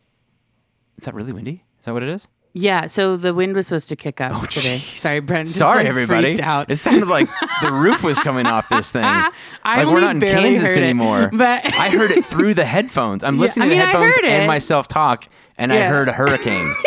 [0.98, 1.64] is that really windy?
[1.78, 2.28] Is that what it is?
[2.56, 2.86] Yeah.
[2.86, 4.76] So the wind was supposed to kick up oh, today.
[4.76, 4.96] Oh, jeez.
[4.96, 5.48] Sorry, Brent.
[5.48, 6.22] Sorry, like, everybody.
[6.22, 6.70] Freaked out.
[6.70, 7.28] It sounded like
[7.60, 9.04] the roof was coming off this thing.
[9.04, 9.30] I
[9.64, 13.24] like we're not in Kansas heard it, but- I heard it through the headphones.
[13.24, 16.72] I'm listening I mean, to the headphones and myself talk, and I heard a hurricane.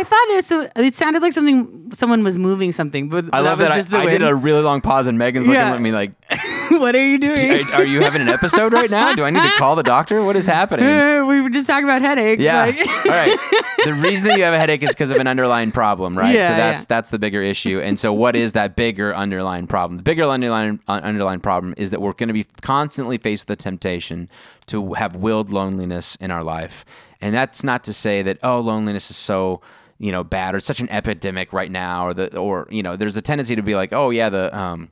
[0.00, 3.48] I thought it, so, it sounded like something, someone was moving something, but I that
[3.50, 3.74] love was that.
[3.74, 4.18] just I, the I wind.
[4.20, 5.74] did a really long pause, and Megan's looking Yeah.
[5.74, 6.12] at me like,
[6.70, 7.66] what are you doing?
[7.68, 9.14] "Are are you having an episode right now?
[9.14, 10.22] Do I need to call the doctor?
[10.24, 12.42] What is happening?" Uh, we were just talking about headaches.
[12.42, 12.62] Yeah.
[12.62, 13.38] Like, All right.
[13.84, 16.34] The reason that you have a headache is because of an underlying problem, right?
[16.34, 16.86] Yeah, so that's yeah.
[16.88, 17.80] that's the bigger issue.
[17.80, 19.98] And so, what is that bigger underlying problem?
[19.98, 23.58] The bigger underlying uh, underlying problem is that we're going to be constantly faced with
[23.58, 24.28] the temptation
[24.66, 26.84] to have willed loneliness in our life.
[27.20, 29.60] And that's not to say that oh, loneliness is so
[30.00, 33.16] you know bad or such an epidemic right now, or the or you know, there's
[33.16, 34.88] a tendency to be like, oh yeah, the um,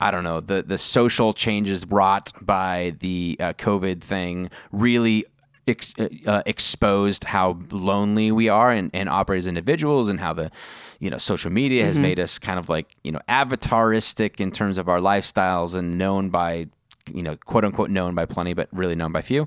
[0.00, 5.24] I don't know, the the social changes brought by the uh, COVID thing really
[5.68, 5.94] ex-
[6.26, 10.50] uh, exposed how lonely we are and, and operate as individuals and how the
[10.98, 14.78] you know social media has made us kind of like you know avataristic in terms
[14.78, 16.66] of our lifestyles and known by
[17.14, 19.46] you know quote unquote known by plenty but really known by few.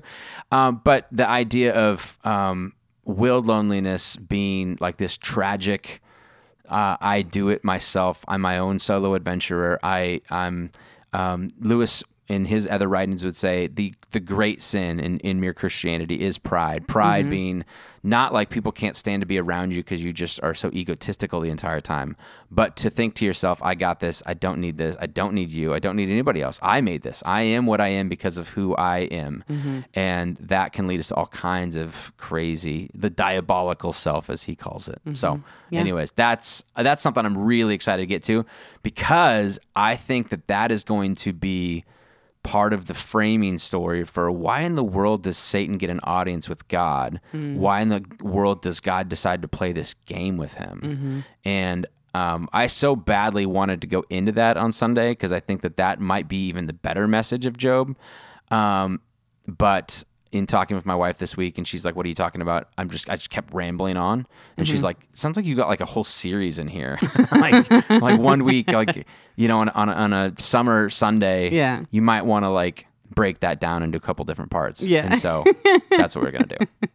[0.50, 2.72] Um, but the idea of um,
[3.04, 6.00] willed loneliness being like this tragic
[6.72, 8.24] uh, I do it myself.
[8.26, 9.78] I'm my own solo adventurer.
[9.82, 10.70] I I'm
[11.12, 15.52] um, Lewis in his other writings would say the the great sin in, in mere
[15.52, 16.86] Christianity is pride.
[16.86, 17.30] Pride mm-hmm.
[17.30, 17.64] being
[18.04, 21.40] not like people can't stand to be around you because you just are so egotistical
[21.40, 22.16] the entire time,
[22.50, 25.50] but to think to yourself, I got this, I don't need this, I don't need
[25.50, 26.58] you, I don't need anybody else.
[26.62, 27.22] I made this.
[27.24, 29.44] I am what I am because of who I am.
[29.48, 29.80] Mm-hmm.
[29.94, 34.56] And that can lead us to all kinds of crazy, the diabolical self as he
[34.56, 35.00] calls it.
[35.14, 35.42] So mm-hmm.
[35.70, 35.80] Yeah.
[35.80, 38.44] anyways, that's that's something I'm really excited to get to
[38.82, 41.84] because I think that that is going to be
[42.42, 46.48] part of the framing story for why in the world does Satan get an audience
[46.48, 47.20] with God?
[47.58, 51.24] Why in the world does God decide to play this game with him?
[51.44, 55.62] And um, I so badly wanted to go into that on Sunday because I think
[55.62, 57.96] that that might be even the better message of Job.
[58.50, 59.00] Um,
[59.46, 62.40] but in talking with my wife this week, and she's like, "What are you talking
[62.40, 64.86] about?" I'm just, I just kept rambling on, and she's mm-hmm.
[64.86, 66.98] like, "Sounds like you got like a whole series in here,
[67.32, 71.84] like, like one week, like you know, on on a, on a summer Sunday, Yeah.
[71.90, 75.04] you might want to like break that down into a couple different parts, Yeah.
[75.04, 75.44] and so
[75.90, 76.88] that's what we're gonna do.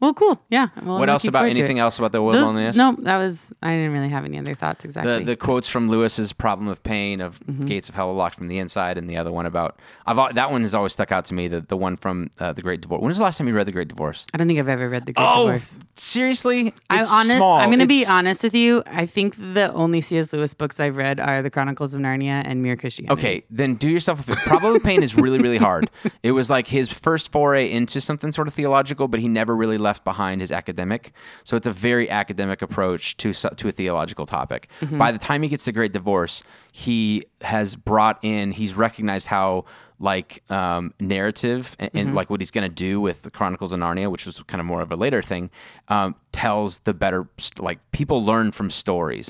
[0.00, 0.40] Well, cool.
[0.48, 0.68] Yeah.
[0.82, 2.76] Well, What else about anything else about the willed Those, loneliness?
[2.76, 3.52] no, that was.
[3.62, 5.18] I didn't really have any other thoughts exactly.
[5.18, 7.66] The the quotes from Lewis's problem of pain of Mm-hmm.
[7.66, 10.50] gates of hell are locked from the inside, and the other one about I've that
[10.50, 11.48] one has always stuck out to me.
[11.48, 13.00] The the one from uh, the Great Divorce.
[13.00, 14.26] When was the last time you read the Great Divorce?
[14.32, 15.80] I don't think I've ever read the Great Oh, Divorce.
[15.96, 16.72] seriously?
[16.90, 17.36] I'm honest.
[17.36, 17.56] small.
[17.58, 18.82] I'm going to be honest with you.
[18.86, 20.32] I think the only C.S.
[20.32, 23.12] Lewis books I've read are The Chronicles of Narnia and Mere Christianity.
[23.20, 24.40] Okay, then do yourself a favor.
[24.46, 25.90] Problem of Pain is really, really hard.
[26.22, 29.78] It was like his first foray into something sort of theological, but he never really
[29.78, 31.12] left behind his academic.
[31.44, 34.68] So it's a very academic approach to to a theological topic.
[34.98, 38.52] By the time he gets to Great Divorce, he has brought in.
[38.52, 39.64] He's recognized how
[40.00, 43.80] like um, narrative and, and like what he's going to do with the Chronicles of
[43.80, 45.50] Narnia, which was kind of more of a later thing,
[45.88, 47.26] um, tells the better
[47.58, 49.28] like people learn from stories.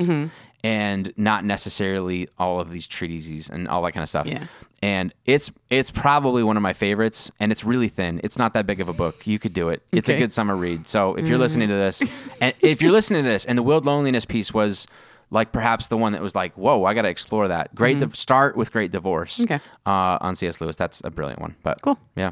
[0.65, 4.47] And not necessarily all of these treatises and all that kind of stuff Yeah.
[4.81, 8.65] And it's it's probably one of my favorites and it's really thin it's not that
[8.65, 11.27] big of a book you could do it it's a good summer read so if
[11.27, 12.01] you're listening to this
[12.41, 14.87] and if you're listening to this and the willed loneliness piece was
[15.33, 18.57] like perhaps the one that was like whoa i gotta explore that great Div- start
[18.57, 19.59] with great divorce Okay.
[19.85, 21.99] uh, on cs lewis that's a brilliant one but Cool.
[22.15, 22.31] yeah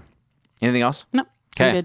[0.62, 1.24] anything else No.
[1.59, 1.82] Okay.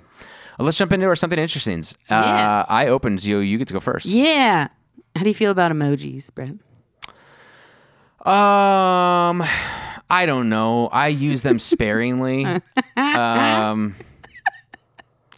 [0.59, 1.83] Well, let's jump into our something interesting uh,
[2.23, 2.65] Yeah.
[2.69, 4.67] i opened you you get to go first Yeah.
[5.15, 6.61] How do you feel about emojis, Brent?
[8.25, 9.43] Um,
[10.11, 10.89] I don't know.
[10.89, 12.43] I use them sparingly.
[12.97, 13.95] um,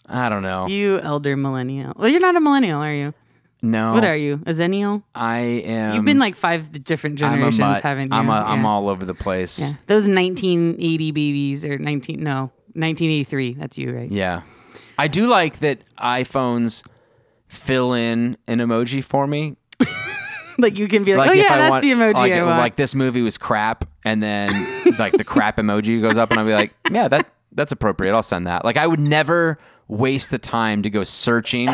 [0.07, 0.67] I don't know.
[0.67, 1.93] You elder millennial.
[1.95, 3.13] Well, you're not a millennial, are you?
[3.61, 4.41] No, What are you?
[4.45, 5.03] A zennial?
[5.15, 5.95] I am.
[5.95, 7.81] You've been like five different I'm generations, mutt.
[7.83, 8.17] haven't you?
[8.17, 9.57] I'm a, I'm all over the place.
[9.57, 9.69] Yeah.
[9.87, 13.53] Those 1980 babies or 19 no 1983.
[13.53, 14.11] That's you, right?
[14.11, 14.41] Yeah.
[14.97, 16.83] I do like that iPhones
[17.47, 19.55] fill in an emoji for me.
[20.57, 22.43] Like you can be like, Like oh yeah, I that's want, the emoji like, I
[22.43, 22.57] want.
[22.59, 24.49] Like this movie was crap, and then
[24.99, 28.13] like the crap emoji goes up, and I'll be like, yeah, that that's appropriate.
[28.13, 28.63] I'll send that.
[28.65, 31.67] Like I would never waste the time to go searching,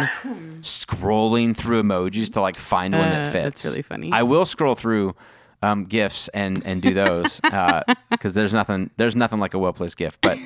[0.62, 3.64] scrolling through emojis to like find one Uh, that fits.
[3.64, 4.12] that's really funny.
[4.12, 5.16] I will scroll through
[5.62, 7.40] um, GIFs and and do those
[8.12, 10.38] because there's nothing there's nothing like a well placed GIF, but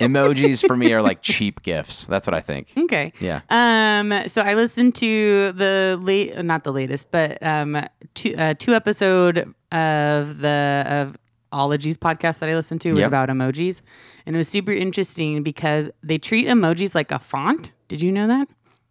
[0.00, 2.04] emojis for me are like cheap GIFs.
[2.04, 2.72] That's what I think.
[2.76, 3.12] Okay.
[3.20, 3.40] Yeah.
[3.50, 4.26] Um.
[4.28, 9.54] So I listened to the late, not the latest, but um, two uh, two episode
[9.72, 11.16] of the of
[11.52, 13.08] Ologies podcast that I listened to was Yep.
[13.08, 13.80] about emojis,
[14.26, 17.70] and it was super interesting because they treat emojis like a font.
[17.88, 18.48] Did you know that?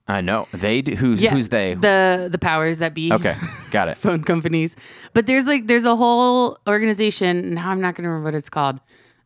[0.07, 1.75] I know they do, who's who's they.
[1.75, 3.11] The the powers that be.
[3.11, 3.35] okay,
[3.71, 3.97] got it.
[3.97, 4.75] phone companies.
[5.13, 7.53] But there's like there's a whole organization.
[7.53, 8.79] Now I'm not going to remember what it's called.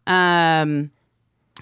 [0.06, 0.92] Um,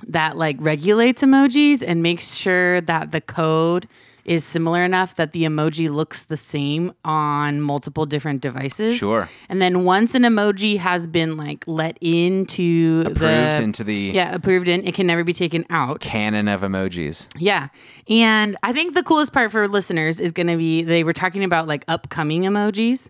[0.07, 3.87] that like regulates emojis and makes sure that the code
[4.25, 8.97] is similar enough that the emoji looks the same on multiple different devices.
[8.97, 9.29] Sure.
[9.47, 14.33] And then once an emoji has been like let into Approved the into the yeah
[14.35, 15.99] approved in, it can never be taken out.
[15.99, 17.27] canon of emojis.
[17.37, 17.67] Yeah.
[18.09, 21.43] And I think the coolest part for listeners is going to be they were talking
[21.43, 23.09] about like upcoming emojis.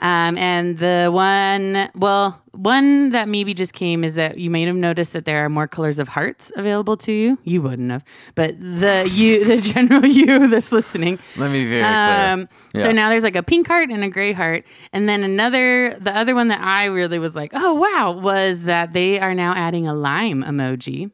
[0.00, 4.76] Um, and the one, well, one that maybe just came is that you may have
[4.76, 7.38] noticed that there are more colors of hearts available to you.
[7.44, 11.18] You wouldn't have, but the you, the general you that's listening.
[11.36, 12.32] Let me be very clear.
[12.32, 15.94] Um, So now there's like a pink heart and a gray heart, and then another.
[15.98, 19.54] The other one that I really was like, oh wow, was that they are now
[19.54, 21.10] adding a lime emoji,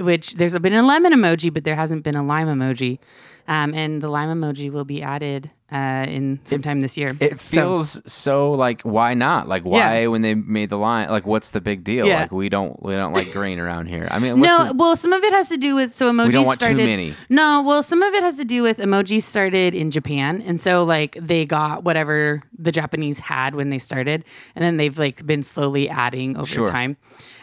[0.00, 3.00] which there's been a lemon emoji, but there hasn't been a lime emoji,
[3.48, 7.10] um, and the lime emoji will be added uh, in sometime this year.
[7.20, 9.48] It feels so like why not?
[9.48, 10.06] Like why Yeah.
[10.06, 11.08] when they made the line?
[11.08, 12.06] Like what's the big deal?
[12.06, 12.20] Yeah.
[12.22, 14.06] Like we don't we don't like green around here.
[14.10, 16.32] I mean, no, the- well, some of it has to do with so emojis We
[16.32, 16.86] don't want too started.
[16.86, 17.14] many.
[17.28, 20.84] No, well, some of it has to do with emojis started in Japan, and so
[20.84, 25.42] like they got whatever the Japanese had when they started, and then they've like been
[25.42, 26.68] slowly adding over Sure.
[26.68, 26.96] time.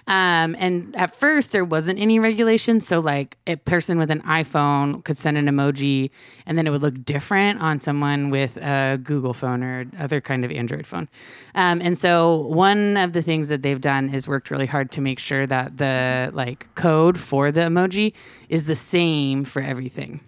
[0.07, 2.81] Um, and at first, there wasn't any regulation.
[2.81, 6.09] So, like, a person with an iPhone could send an emoji
[6.45, 10.43] and then it would look different on someone with a Google phone or other kind
[10.43, 11.07] of Android phone.
[11.55, 15.01] Um, and so, one of the things that they've done is worked really hard to
[15.01, 18.13] make sure that the like code for the emoji
[18.49, 20.21] is the same for everything.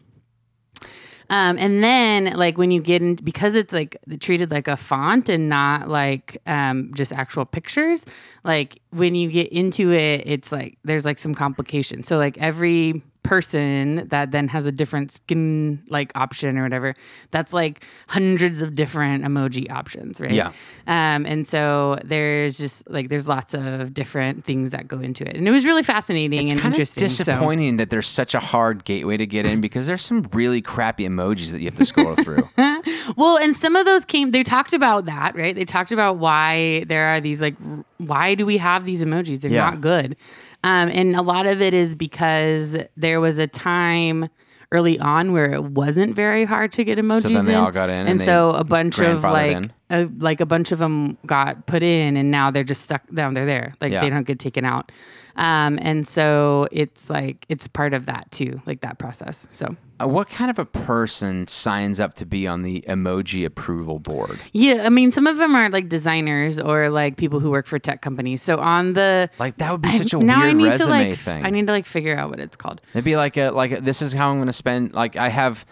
[1.30, 5.30] Um, and then like when you get in because it's like treated like a font
[5.30, 8.06] and not like um, just actual pictures
[8.44, 12.08] like when you get into it it's like there's like some complications.
[12.08, 16.94] So like every person that then has a different skin like option or whatever
[17.32, 20.48] that's like hundreds of different emoji options right Yeah.
[20.88, 25.36] um and so there's just like there's lots of different things that go into it
[25.38, 28.36] and it was really fascinating It's and kind of interesting so- disappointing that there's such
[28.36, 31.76] a hard gateway to get in because there's some really crappy emojis that you have
[31.76, 32.44] to scroll through.
[33.18, 35.54] Well, and some of those came, they talked about that, right?
[35.56, 37.56] They talked about why there are these, like,
[37.98, 39.42] why do we have these emojis?
[39.42, 39.70] They're Yeah.
[39.72, 40.16] not good.
[40.64, 44.30] Um, and a lot of it is because there was a time
[44.72, 47.60] early on where it wasn't very hard to get emojis then they in.
[47.60, 50.80] all got in And, and so a bunch of like, a, like a bunch of
[50.80, 53.36] them got put in and now they're just stuck down.
[53.36, 53.76] They're there.
[53.80, 54.02] Like Yeah.
[54.02, 54.92] they don't get taken out.
[55.36, 59.46] Um, and so it's like, it's part of that too, like that process.
[59.52, 59.76] So.
[60.04, 64.40] Uh, what kind of a person signs up to be on the emoji approval board?
[64.52, 67.80] Yeah, I mean, some of them are like designers or like people who work for
[67.80, 68.42] tech companies.
[68.42, 70.86] So on the Like that would be I- such a now I weird need resume
[70.86, 71.46] to like, thing.
[71.46, 72.82] I need to like figure out what it's called.
[72.94, 75.30] It'd be like a like a, this is how I'm going to spend like I
[75.30, 75.66] have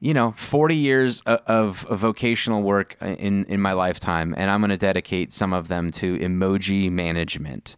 [0.00, 4.60] you know 40 years of, of, of vocational work in in my lifetime and I'm
[4.60, 7.76] going to dedicate some of them to emoji management.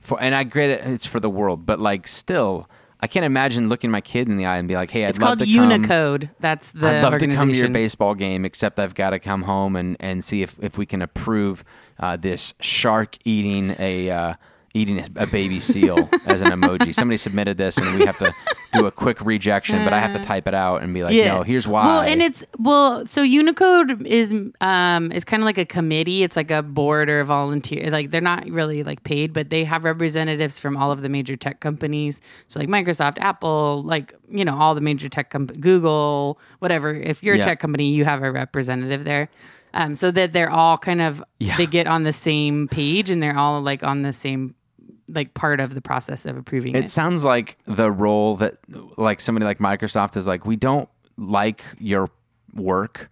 [0.00, 2.68] For and I get it it's for the world, but like still
[3.00, 5.18] I can't imagine looking my kid in the eye and be like, "Hey, I'd It's
[5.20, 6.30] love called to come Unicode.
[6.40, 9.42] That's the I'd love to come to your baseball game, except I've got to come
[9.42, 11.64] home and, and see if, if we can approve
[11.98, 14.34] uh, this shark eating a uh,
[14.76, 16.94] eating a, baby seal as an emoji.
[16.94, 18.32] Somebody submitted this, and we have to
[18.74, 21.42] do a quick rejection, but I have to type it out and be like, no,
[21.42, 21.84] here's why.
[21.86, 26.22] Well, and it's well, so Unicode is um is kind of like a committee.
[26.22, 27.90] It's like a board or a volunteer.
[27.90, 31.36] Like they're not really like paid, but they have representatives from all of the major
[31.36, 32.20] tech companies.
[32.48, 36.94] So like Microsoft, Apple, like you know all the major tech companies, Google, whatever.
[36.94, 37.44] If you're a Yeah.
[37.44, 39.28] tech company, you have a representative there.
[39.74, 41.56] Um, so that they're all kind of Yeah.
[41.58, 44.54] they get on the same page and they're all like on the same
[45.08, 46.84] like part of the process of approving it.
[46.84, 48.56] it sounds like the role that
[48.96, 52.10] like somebody like Microsoft is like, we don't like your
[52.54, 53.10] work.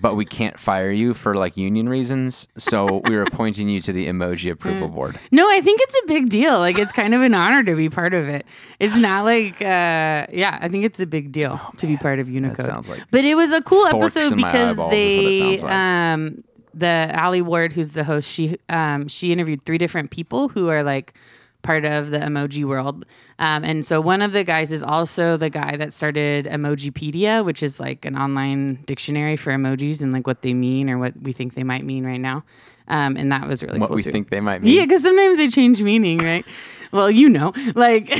[0.00, 4.06] But we can't fire you for like union reasons, so we're appointing you to the
[4.06, 4.94] emoji approval Mm.
[4.94, 5.16] board.
[5.32, 6.56] No, I think it's a big deal.
[6.60, 8.46] Like it's kind of an honor to be part of it.
[8.78, 12.28] It's not like uh yeah, I think it's a big deal to be part of
[12.30, 12.86] Unicode.
[12.86, 15.72] like but it was a cool episode because eyeballs is what it they like.
[15.72, 16.44] um
[16.74, 20.82] the Alie Ward who's the host, she um she interviewed three different people who are
[20.82, 21.14] like
[21.62, 23.04] part of the emoji world.
[23.38, 27.62] Um, and so one of the guys is also the guy that started Emojipedia, which
[27.62, 31.32] is like an online dictionary for emojis and like what they mean or what we
[31.34, 32.44] think they might mean right now.
[32.88, 34.10] Um, and that was really What cool we too.
[34.10, 34.74] think they might mean.
[34.74, 36.46] Yeah, because sometimes they change meaning, right?
[36.92, 38.08] well, you know, like,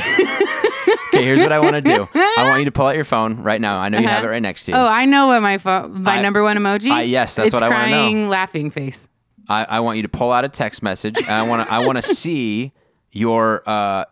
[1.12, 2.08] Okay, here's what I want to do.
[2.14, 3.78] I want you to pull out your phone right now.
[3.78, 4.76] I know you have it right next to you.
[4.78, 6.90] oh, I know what my pho- my I- number one emoji.
[6.90, 7.96] I- yes, that's it's what I wanna know.
[7.96, 9.08] crying, laughing face.
[9.48, 11.18] I, I want you to pull out a text message.
[11.18, 11.74] And I want to.
[11.74, 12.72] I want to see
[13.12, 13.68] your.
[13.68, 14.04] Uh,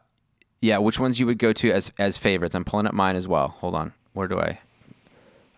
[0.60, 2.56] yeah, which ones you would go to as as favorites.
[2.56, 3.48] I'm pulling up mine as well.
[3.58, 3.92] Hold on.
[4.14, 4.58] Where do I?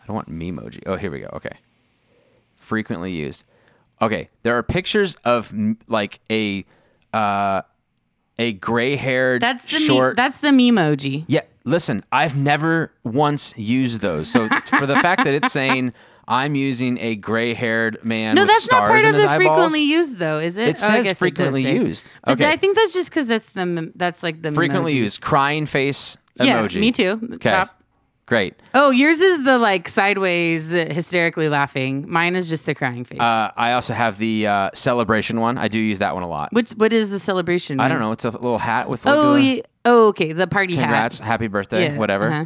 [0.02, 0.82] I don't want memoji.
[0.84, 1.30] Oh, here we go.
[1.32, 1.56] Okay.
[2.56, 3.44] Frequently used.
[4.02, 6.64] Okay, there are pictures of m- like a
[7.12, 7.62] uh,
[8.40, 10.12] a gray haired That's the short.
[10.12, 11.24] me- that's the memoji.
[11.28, 14.30] Yeah, listen, I've never once used those.
[14.30, 15.92] So for the fact that it's saying
[16.28, 20.38] I'm using a gray-haired man No, that's not part of the eyeballs, frequently used though,
[20.38, 20.68] is it?
[20.68, 22.08] It Oh, I says guess frequently it used.
[22.24, 24.96] But I think that's just because that's the that's like the frequently memojis.
[24.96, 26.74] used crying face emoji.
[26.74, 27.20] Yeah, me too.
[27.34, 27.79] Okay, Top.
[28.30, 28.54] Great.
[28.72, 32.06] Oh, yours is the like sideways uh, hysterically laughing.
[32.08, 33.20] Mine is just the crying face.
[33.20, 35.58] Uh, I also have the uh, celebration one.
[35.58, 36.48] I do use that one a lot.
[36.52, 37.78] Which what is the celebration?
[37.80, 38.12] I don't know.
[38.12, 40.32] It's a little hat with like Oh, a, oh, okay.
[40.32, 41.26] The party congrats, hat.
[41.26, 42.28] happy birthday, Yeah, whatever.
[42.30, 42.44] uh-huh.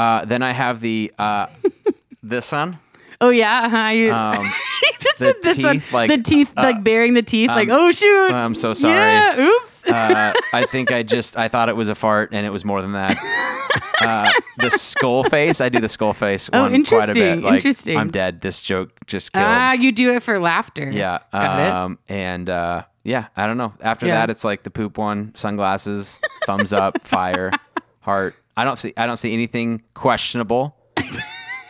[0.00, 1.46] Uh, then I have the uh,
[2.22, 2.78] this one.
[3.20, 3.88] Oh yeah, uh-huh.
[3.88, 5.74] you, Um, you just the said this one.
[5.76, 8.32] teeth, like, the teeth, uh, like baring the teeth, like um, oh shoot.
[8.32, 8.94] I'm so sorry.
[8.94, 9.88] Yeah, oops.
[9.88, 12.82] uh, I think I just I thought it was a fart and it was more
[12.82, 13.16] than that.
[14.02, 16.50] Uh, the skull face, I do the skull face.
[16.52, 17.16] Oh, one Quite a bit.
[17.16, 17.96] interesting, Like, interesting.
[17.96, 18.40] I'm dead.
[18.40, 19.46] This joke just killed.
[19.46, 20.90] ah, you do it for laughter.
[20.90, 21.20] yeah.
[21.32, 21.72] got it.
[21.72, 23.72] um, And uh, yeah, I don't know.
[23.80, 24.16] After Yeah.
[24.20, 27.50] that, it's like the poop one, sunglasses, thumbs up, fire,
[28.00, 28.36] heart.
[28.54, 30.75] I don't see I don't see anything questionable.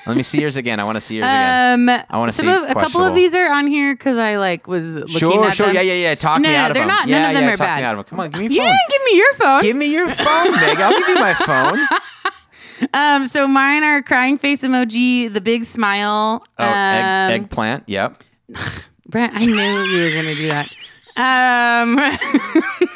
[0.06, 0.78] Let me see yours again.
[0.80, 1.88] I want to see yours again.
[1.90, 4.66] Um, I wanna see of, a couple of these are on here because I like
[4.68, 5.66] was looking Sure, at sure.
[5.66, 5.74] them.
[5.74, 6.14] Yeah, yeah, yeah.
[6.14, 6.88] Talk me No, out of they're them.
[6.88, 7.78] not- none yeah, of them yeah, are talk bad.
[7.78, 8.10] me out of them.
[8.10, 8.78] Come on, give me your You phone.
[8.88, 9.62] didn't give me your phone.
[9.62, 10.80] Give me your phone, Meg.
[10.80, 11.78] I'll give you my phone.
[12.94, 16.44] um, so mine are crying face emoji, the big smile.
[16.58, 17.84] Oh, um, egg, eggplant.
[17.88, 18.18] Yep.
[19.08, 20.68] Brent, I knew you were gonna do that.
[21.18, 21.98] Um,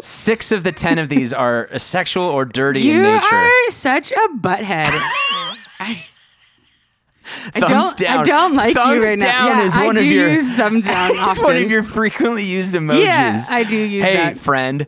[0.00, 3.26] Six of the ten of these are sexual or dirty in nature.
[3.32, 4.92] you are such a butthead.
[7.54, 7.96] I, I don't.
[7.98, 8.18] down.
[8.20, 9.46] I don't like Thumbs you right now.
[9.48, 12.44] Yeah, is I one do of your- use thumbs down It's one of your frequently
[12.44, 13.04] used emojis.
[13.04, 14.08] Yeah, I do use that.
[14.08, 14.38] hey, that.
[14.38, 14.86] friend,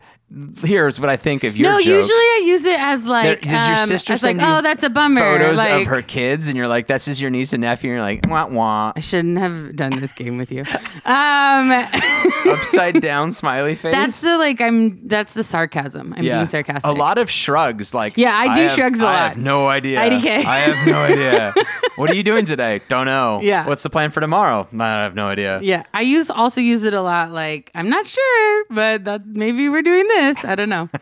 [0.62, 1.87] here's what I think of your no, joke.
[1.87, 4.83] usually I use it as There- like, does your um, sister as like, oh, that's
[4.85, 5.20] a bummer.
[5.20, 7.97] photos like, of her kids, and you're like, "That's just your niece and nephew." And
[7.97, 10.64] you're like, "Wah wah." I shouldn't have done this game with you.
[11.05, 11.70] Um,
[12.49, 13.93] Upside down smiley face.
[13.93, 14.61] that's the like.
[14.61, 15.07] I'm.
[15.09, 16.14] That's the sarcasm.
[16.16, 16.91] I'm being sarcastic.
[16.91, 17.93] A lot of shrugs.
[17.95, 19.14] Like Yeah, I do have- shrugs a lot.
[19.14, 19.99] I have no idea.
[20.01, 20.45] IDK.
[20.45, 21.55] I have no idea.
[21.97, 22.81] what are you doing today?
[22.89, 23.41] Don't know.
[23.43, 23.66] Yeah.
[23.66, 24.68] What's the plan for tomorrow?
[24.78, 25.61] I have no idea.
[25.62, 27.33] Yeah, I use also use it a lot.
[27.33, 30.20] Like I'm not sure, but that maybe we're doing this.
[30.45, 30.89] I don't know.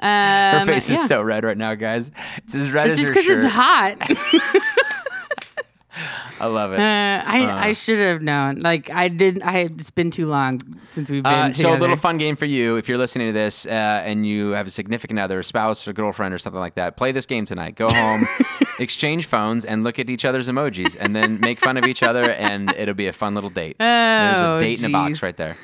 [0.00, 1.06] Her Um, face is yeah.
[1.06, 2.12] so red right now, guys.
[2.44, 3.96] It's as red It's as just because it's hot.
[6.40, 6.78] I love it.
[6.78, 8.60] Uh, I I should have known.
[8.60, 9.42] Like I didn't.
[9.42, 12.44] I it's been too long since we've been Uh, so a little fun game for
[12.44, 15.88] you if you're listening to this uh, and you have a significant other, a spouse
[15.88, 16.96] or girlfriend or something like that.
[16.96, 17.74] Play this game tonight.
[17.74, 18.24] Go home,
[18.78, 22.30] exchange phones, and look at each other's emojis, and then make fun of each other,
[22.30, 23.76] and it'll be a fun little date.
[23.80, 25.56] There's Oh, a date in a box right there.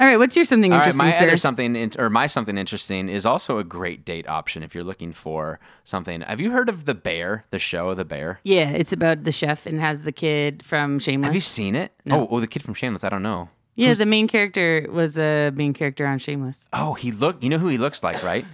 [0.00, 1.24] All right, what's your something All right, interesting, my sir?
[1.26, 4.84] other something in, or my something interesting is also a great date option if you're
[4.84, 6.20] looking for something.
[6.22, 8.40] Have you heard of the Bear, the show The Bear?
[8.44, 11.26] yeah, it's about the chef and has the kid from Shameless.
[11.28, 11.92] Have you seen it?
[12.10, 13.04] Oh, oh, the kid from Shameless.
[13.04, 13.48] I don't know.
[13.74, 16.68] yeah, the main character was a main character on Shameless.
[16.72, 17.42] Oh, he look.
[17.42, 18.44] You know who he looks like, right?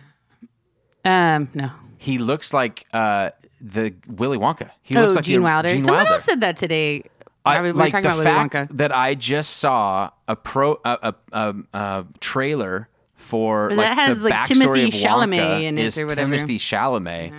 [1.04, 1.70] Um, no.
[1.98, 3.30] He looks like uh,
[3.60, 4.70] the Willy Wonka.
[4.82, 5.68] He Oh, looks like Gene the, Wilder.
[5.68, 6.12] Gene Someone Wilder.
[6.14, 7.04] else said that today.
[7.44, 8.76] I, we like the fact Wonka.
[8.76, 13.98] that I just saw a pro a a, a, a trailer for But like that
[13.98, 16.28] has, the like, backstory Timothy of Chalamet Wonka in it is or whatever.
[16.28, 16.36] Mm-hmm.
[16.46, 17.34] Timothy Chalamet.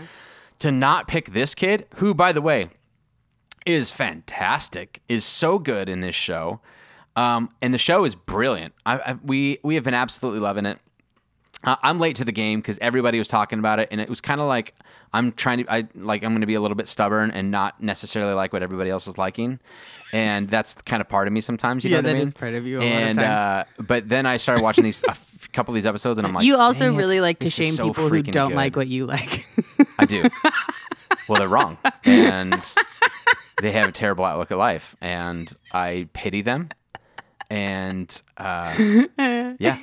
[0.59, 2.69] To not pick this kid, who by the way
[3.65, 6.61] is fantastic, is so good in this show,
[7.17, 8.73] um, and the show is brilliant.
[8.85, 10.79] I, I, we we have been absolutely loving it.
[11.63, 14.19] Uh, I'm late to the game because everybody was talking about it, and it was
[14.21, 14.75] kind of like
[15.13, 17.81] I'm trying to, I like I'm going to be a little bit stubborn and not
[17.81, 19.59] necessarily like what everybody else is liking,
[20.11, 21.85] and that's kind of part of me sometimes.
[21.85, 22.27] You Yeah, know what I mean?
[22.27, 23.41] is part of you a lot of and, times.
[23.79, 26.33] Uh, but then I started watching these a f- couple of these episodes, and I'm
[26.33, 28.75] like, you also "Dang it, really like to shame so people who don't good." like
[28.75, 29.45] what you like.
[29.99, 30.23] I do.
[31.29, 32.61] well, they're wrong, and
[33.61, 36.67] they have a terrible outlook at life, and I pity them,
[37.49, 38.73] and uh,
[39.59, 39.77] yeah,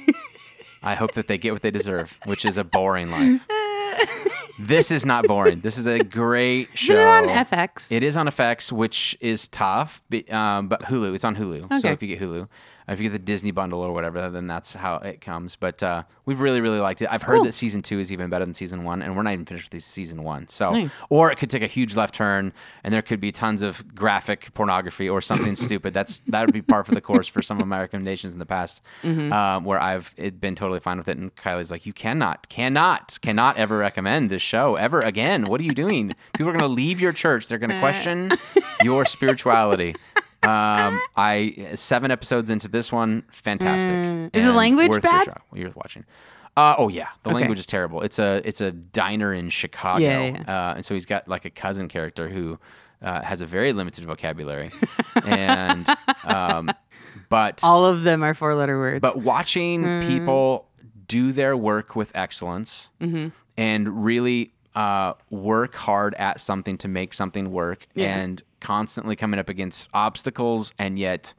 [0.83, 3.47] I hope that they get what they deserve, which is a boring life.
[4.67, 5.61] This is not boring.
[5.61, 6.93] This is a great show.
[6.93, 7.93] Is it on FX?
[7.93, 11.15] It is on FX, which is tough, be- um, but Hulu.
[11.15, 11.81] It's on Hulu.
[11.81, 12.49] So if you get Hulu,
[12.89, 15.55] if you get the Disney bundle or whatever, then that's how it comes.
[15.55, 17.09] But uh, we've really, really liked it.
[17.13, 17.45] I've heard Cool.
[17.45, 19.83] that season two is even better than season one, and we're not even finished with
[19.85, 20.49] season one.
[20.49, 21.01] So, Nice.
[21.09, 22.53] or it could take a huge left turn,
[22.83, 25.95] and there could be tons of graphic pornography or something stupid.
[25.95, 28.47] That's that would be par for the course for some of my recommendations in the
[28.47, 29.33] past, Mm-hmm.
[29.33, 31.17] uh, where I've been totally fine with it.
[31.17, 35.45] And Kylie's like, "You cannot, cannot, cannot ever recommend this show ever again.
[35.45, 36.13] What are you doing?
[36.35, 37.47] People are going to leave your church.
[37.47, 38.31] They're going to question
[38.83, 39.95] your spirituality."
[40.43, 43.91] Um, I seven episodes into this one, fantastic.
[43.91, 44.31] Mm.
[44.33, 45.37] Is the language worth your bad?
[45.55, 46.05] You're watching.
[46.57, 47.37] Uh, oh yeah, the Okay.
[47.41, 48.01] language is terrible.
[48.03, 51.45] It's a it's a diner in Chicago, Yeah, yeah, Uh, and so he's got like
[51.45, 52.59] a cousin character who
[53.03, 54.71] uh, has a very limited vocabulary,
[55.25, 55.87] and
[56.25, 56.71] um,
[57.29, 59.01] but All of them are four letter words.
[59.01, 60.07] but watching Mm.
[60.07, 60.69] people
[61.11, 63.29] do their work with excellence Mm-hmm.
[63.57, 68.17] and really uh, work hard at something to make something work Yeah.
[68.19, 71.35] and constantly coming up against obstacles and yet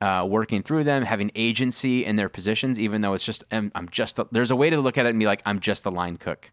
[0.00, 3.88] uh, working through them, having agency in their positions, even though it's just, I'm, I'm
[3.88, 5.90] just, a, there's a way to look at it and be like, I'm just a
[5.90, 6.50] line cook.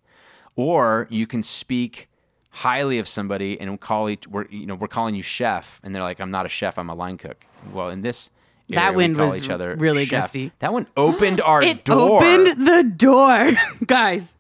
[0.55, 2.09] Or you can speak
[2.49, 5.79] highly of somebody and call each, we're, you know, we're calling you chef.
[5.83, 7.45] And they're like, I'm not a chef, I'm a line cook.
[7.73, 8.29] Well, in this,
[8.71, 10.23] That wind was each other really chef.
[10.23, 10.51] gusty.
[10.59, 12.23] That one opened our it door.
[12.23, 13.51] opened the door,
[13.85, 14.37] guys.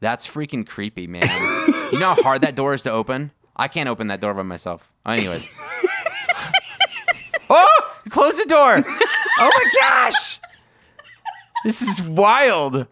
[0.00, 1.22] That's freaking creepy, man.
[1.92, 3.32] you know how hard that door is to open?
[3.54, 4.90] I can't open that door by myself.
[5.06, 5.46] Anyways.
[7.50, 7.92] oh!
[8.08, 8.82] Close the door!
[8.86, 10.40] Oh my gosh!
[11.64, 12.86] This is wild.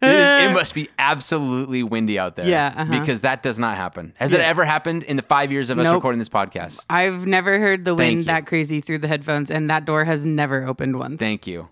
[0.00, 2.48] It, is- it must be absolutely windy out there.
[2.48, 2.98] Yeah, uh-huh.
[3.00, 4.12] Because that does not happen.
[4.16, 5.94] Has it ever happened in the five years of us Nope.
[5.96, 6.84] recording this podcast?
[6.88, 8.24] I've never heard the Thank wind you.
[8.24, 11.18] that crazy through the headphones, and that door has never opened once.
[11.18, 11.68] Thank you.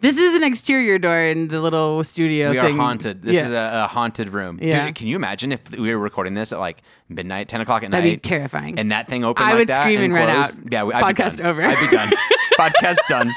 [0.00, 2.74] This is an exterior door in the little studio We thing.
[2.78, 3.22] are haunted.
[3.22, 3.44] This Yeah.
[3.46, 4.58] is a, a haunted room.
[4.58, 4.90] Dude, Yeah.
[4.90, 8.00] can you imagine if we were recording this at like midnight, 10 o'clock at night?
[8.02, 8.78] That'd be terrifying.
[8.78, 10.52] And that thing opened I like would scream and run out.
[10.70, 11.62] Yeah, we- I'd be Podcast over.
[11.64, 12.12] I'd be done.
[12.58, 13.32] Podcast done.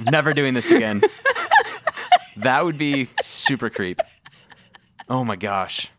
[0.00, 1.00] Never doing this again.
[2.36, 4.00] That would be super creep.
[5.08, 5.90] Oh my gosh.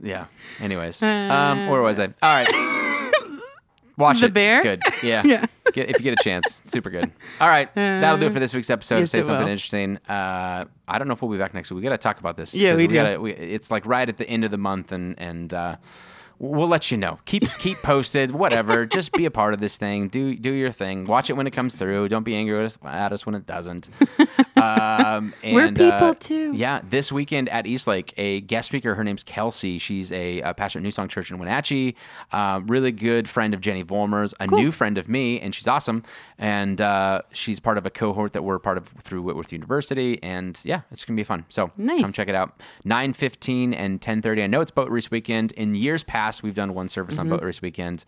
[0.00, 0.26] Yeah.
[0.60, 2.04] Anyways, um, where was I?
[2.06, 2.48] All right.
[3.96, 4.32] Watch The it.
[4.32, 4.54] bear?
[4.60, 4.82] It's good.
[5.02, 5.22] Yeah.
[5.24, 5.46] Yeah.
[5.72, 7.10] Get, if you get a chance, super good.
[7.40, 9.00] All right, that'll do it for this week's episode.
[9.00, 9.50] yes, Say it something will.
[9.52, 9.96] interesting.
[10.08, 11.76] Uh, I don't know if we'll be back next week.
[11.76, 12.54] We got to talk about this.
[12.54, 12.94] Yeah, 'cause we do.
[12.94, 15.76] Gotta, we, it's like right at the end of the month, and and uh,
[16.38, 17.18] we'll let you know.
[17.26, 18.30] Keep keep posted.
[18.32, 18.86] Whatever.
[18.86, 20.08] Just be a part of this thing.
[20.08, 21.04] Do do your thing.
[21.04, 22.08] Watch it when it comes through.
[22.08, 23.90] Don't be angry at us, at us when it doesn't.
[25.18, 26.52] Um, We're and, people uh, too.
[26.54, 28.94] Yeah, this weekend at Eastlake, a guest speaker.
[28.94, 29.78] Her name's Kelsey.
[29.78, 31.94] She's a, a pastor at New Song Church in Wenatchee.
[32.32, 36.02] Uh, really good friend of Jenny Volmer's, a new friend of me, and she's awesome.
[36.38, 40.22] And uh, she's part of a cohort that we're part of through Whitworth University.
[40.22, 41.44] And yeah, it's gonna be fun.
[41.48, 42.02] So Nice.
[42.02, 42.60] come check it out.
[42.84, 44.42] Nine fifteen and ten thirty.
[44.42, 45.52] I know it's Boat Race weekend.
[45.52, 47.32] In years past, we've done one service Mm-hmm.
[47.32, 48.04] on Boat Race weekend,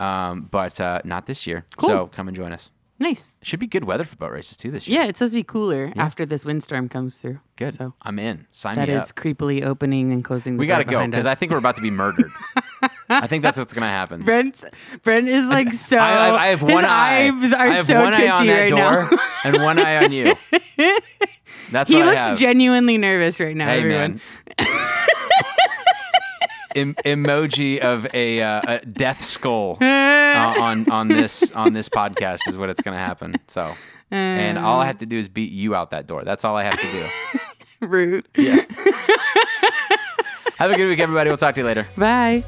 [0.00, 1.66] um, but uh, not this year.
[1.76, 1.88] Cool.
[1.88, 2.70] So come and join us.
[3.00, 3.30] Nice.
[3.42, 5.00] Should be good weather for boat races too this year.
[5.00, 7.38] Yeah, it's supposed to be cooler after this windstorm comes through.
[7.54, 7.74] Good.
[7.74, 8.46] So I'm in.
[8.52, 9.16] Sign that me is up.
[9.16, 11.24] creepily opening and closing the We got to go because.
[11.26, 12.32] I think we're about to be murdered.
[13.08, 14.22] I think that's what's going to happen.
[14.24, 14.64] Brent
[15.04, 17.30] Brent is like so I, I, I have his one eye.
[17.32, 19.18] eyes are I have so one eye twitchy on that right door now.
[19.44, 20.34] and one eye on you.
[21.70, 24.20] That's he looks genuinely nervous right now, hey everyone.
[24.58, 24.66] man.
[26.74, 32.46] Em- emoji of a, uh, a death skull uh, on on this on this podcast
[32.48, 33.34] is what it's going to happen.
[33.48, 33.72] So,
[34.10, 36.24] and all I have to do is beat you out that door.
[36.24, 37.06] That's all I have to do.
[37.86, 38.28] Rude.
[38.36, 38.64] Yeah.
[40.58, 41.30] have a good week, everybody.
[41.30, 41.86] We'll talk to you later.
[41.96, 42.44] Bye.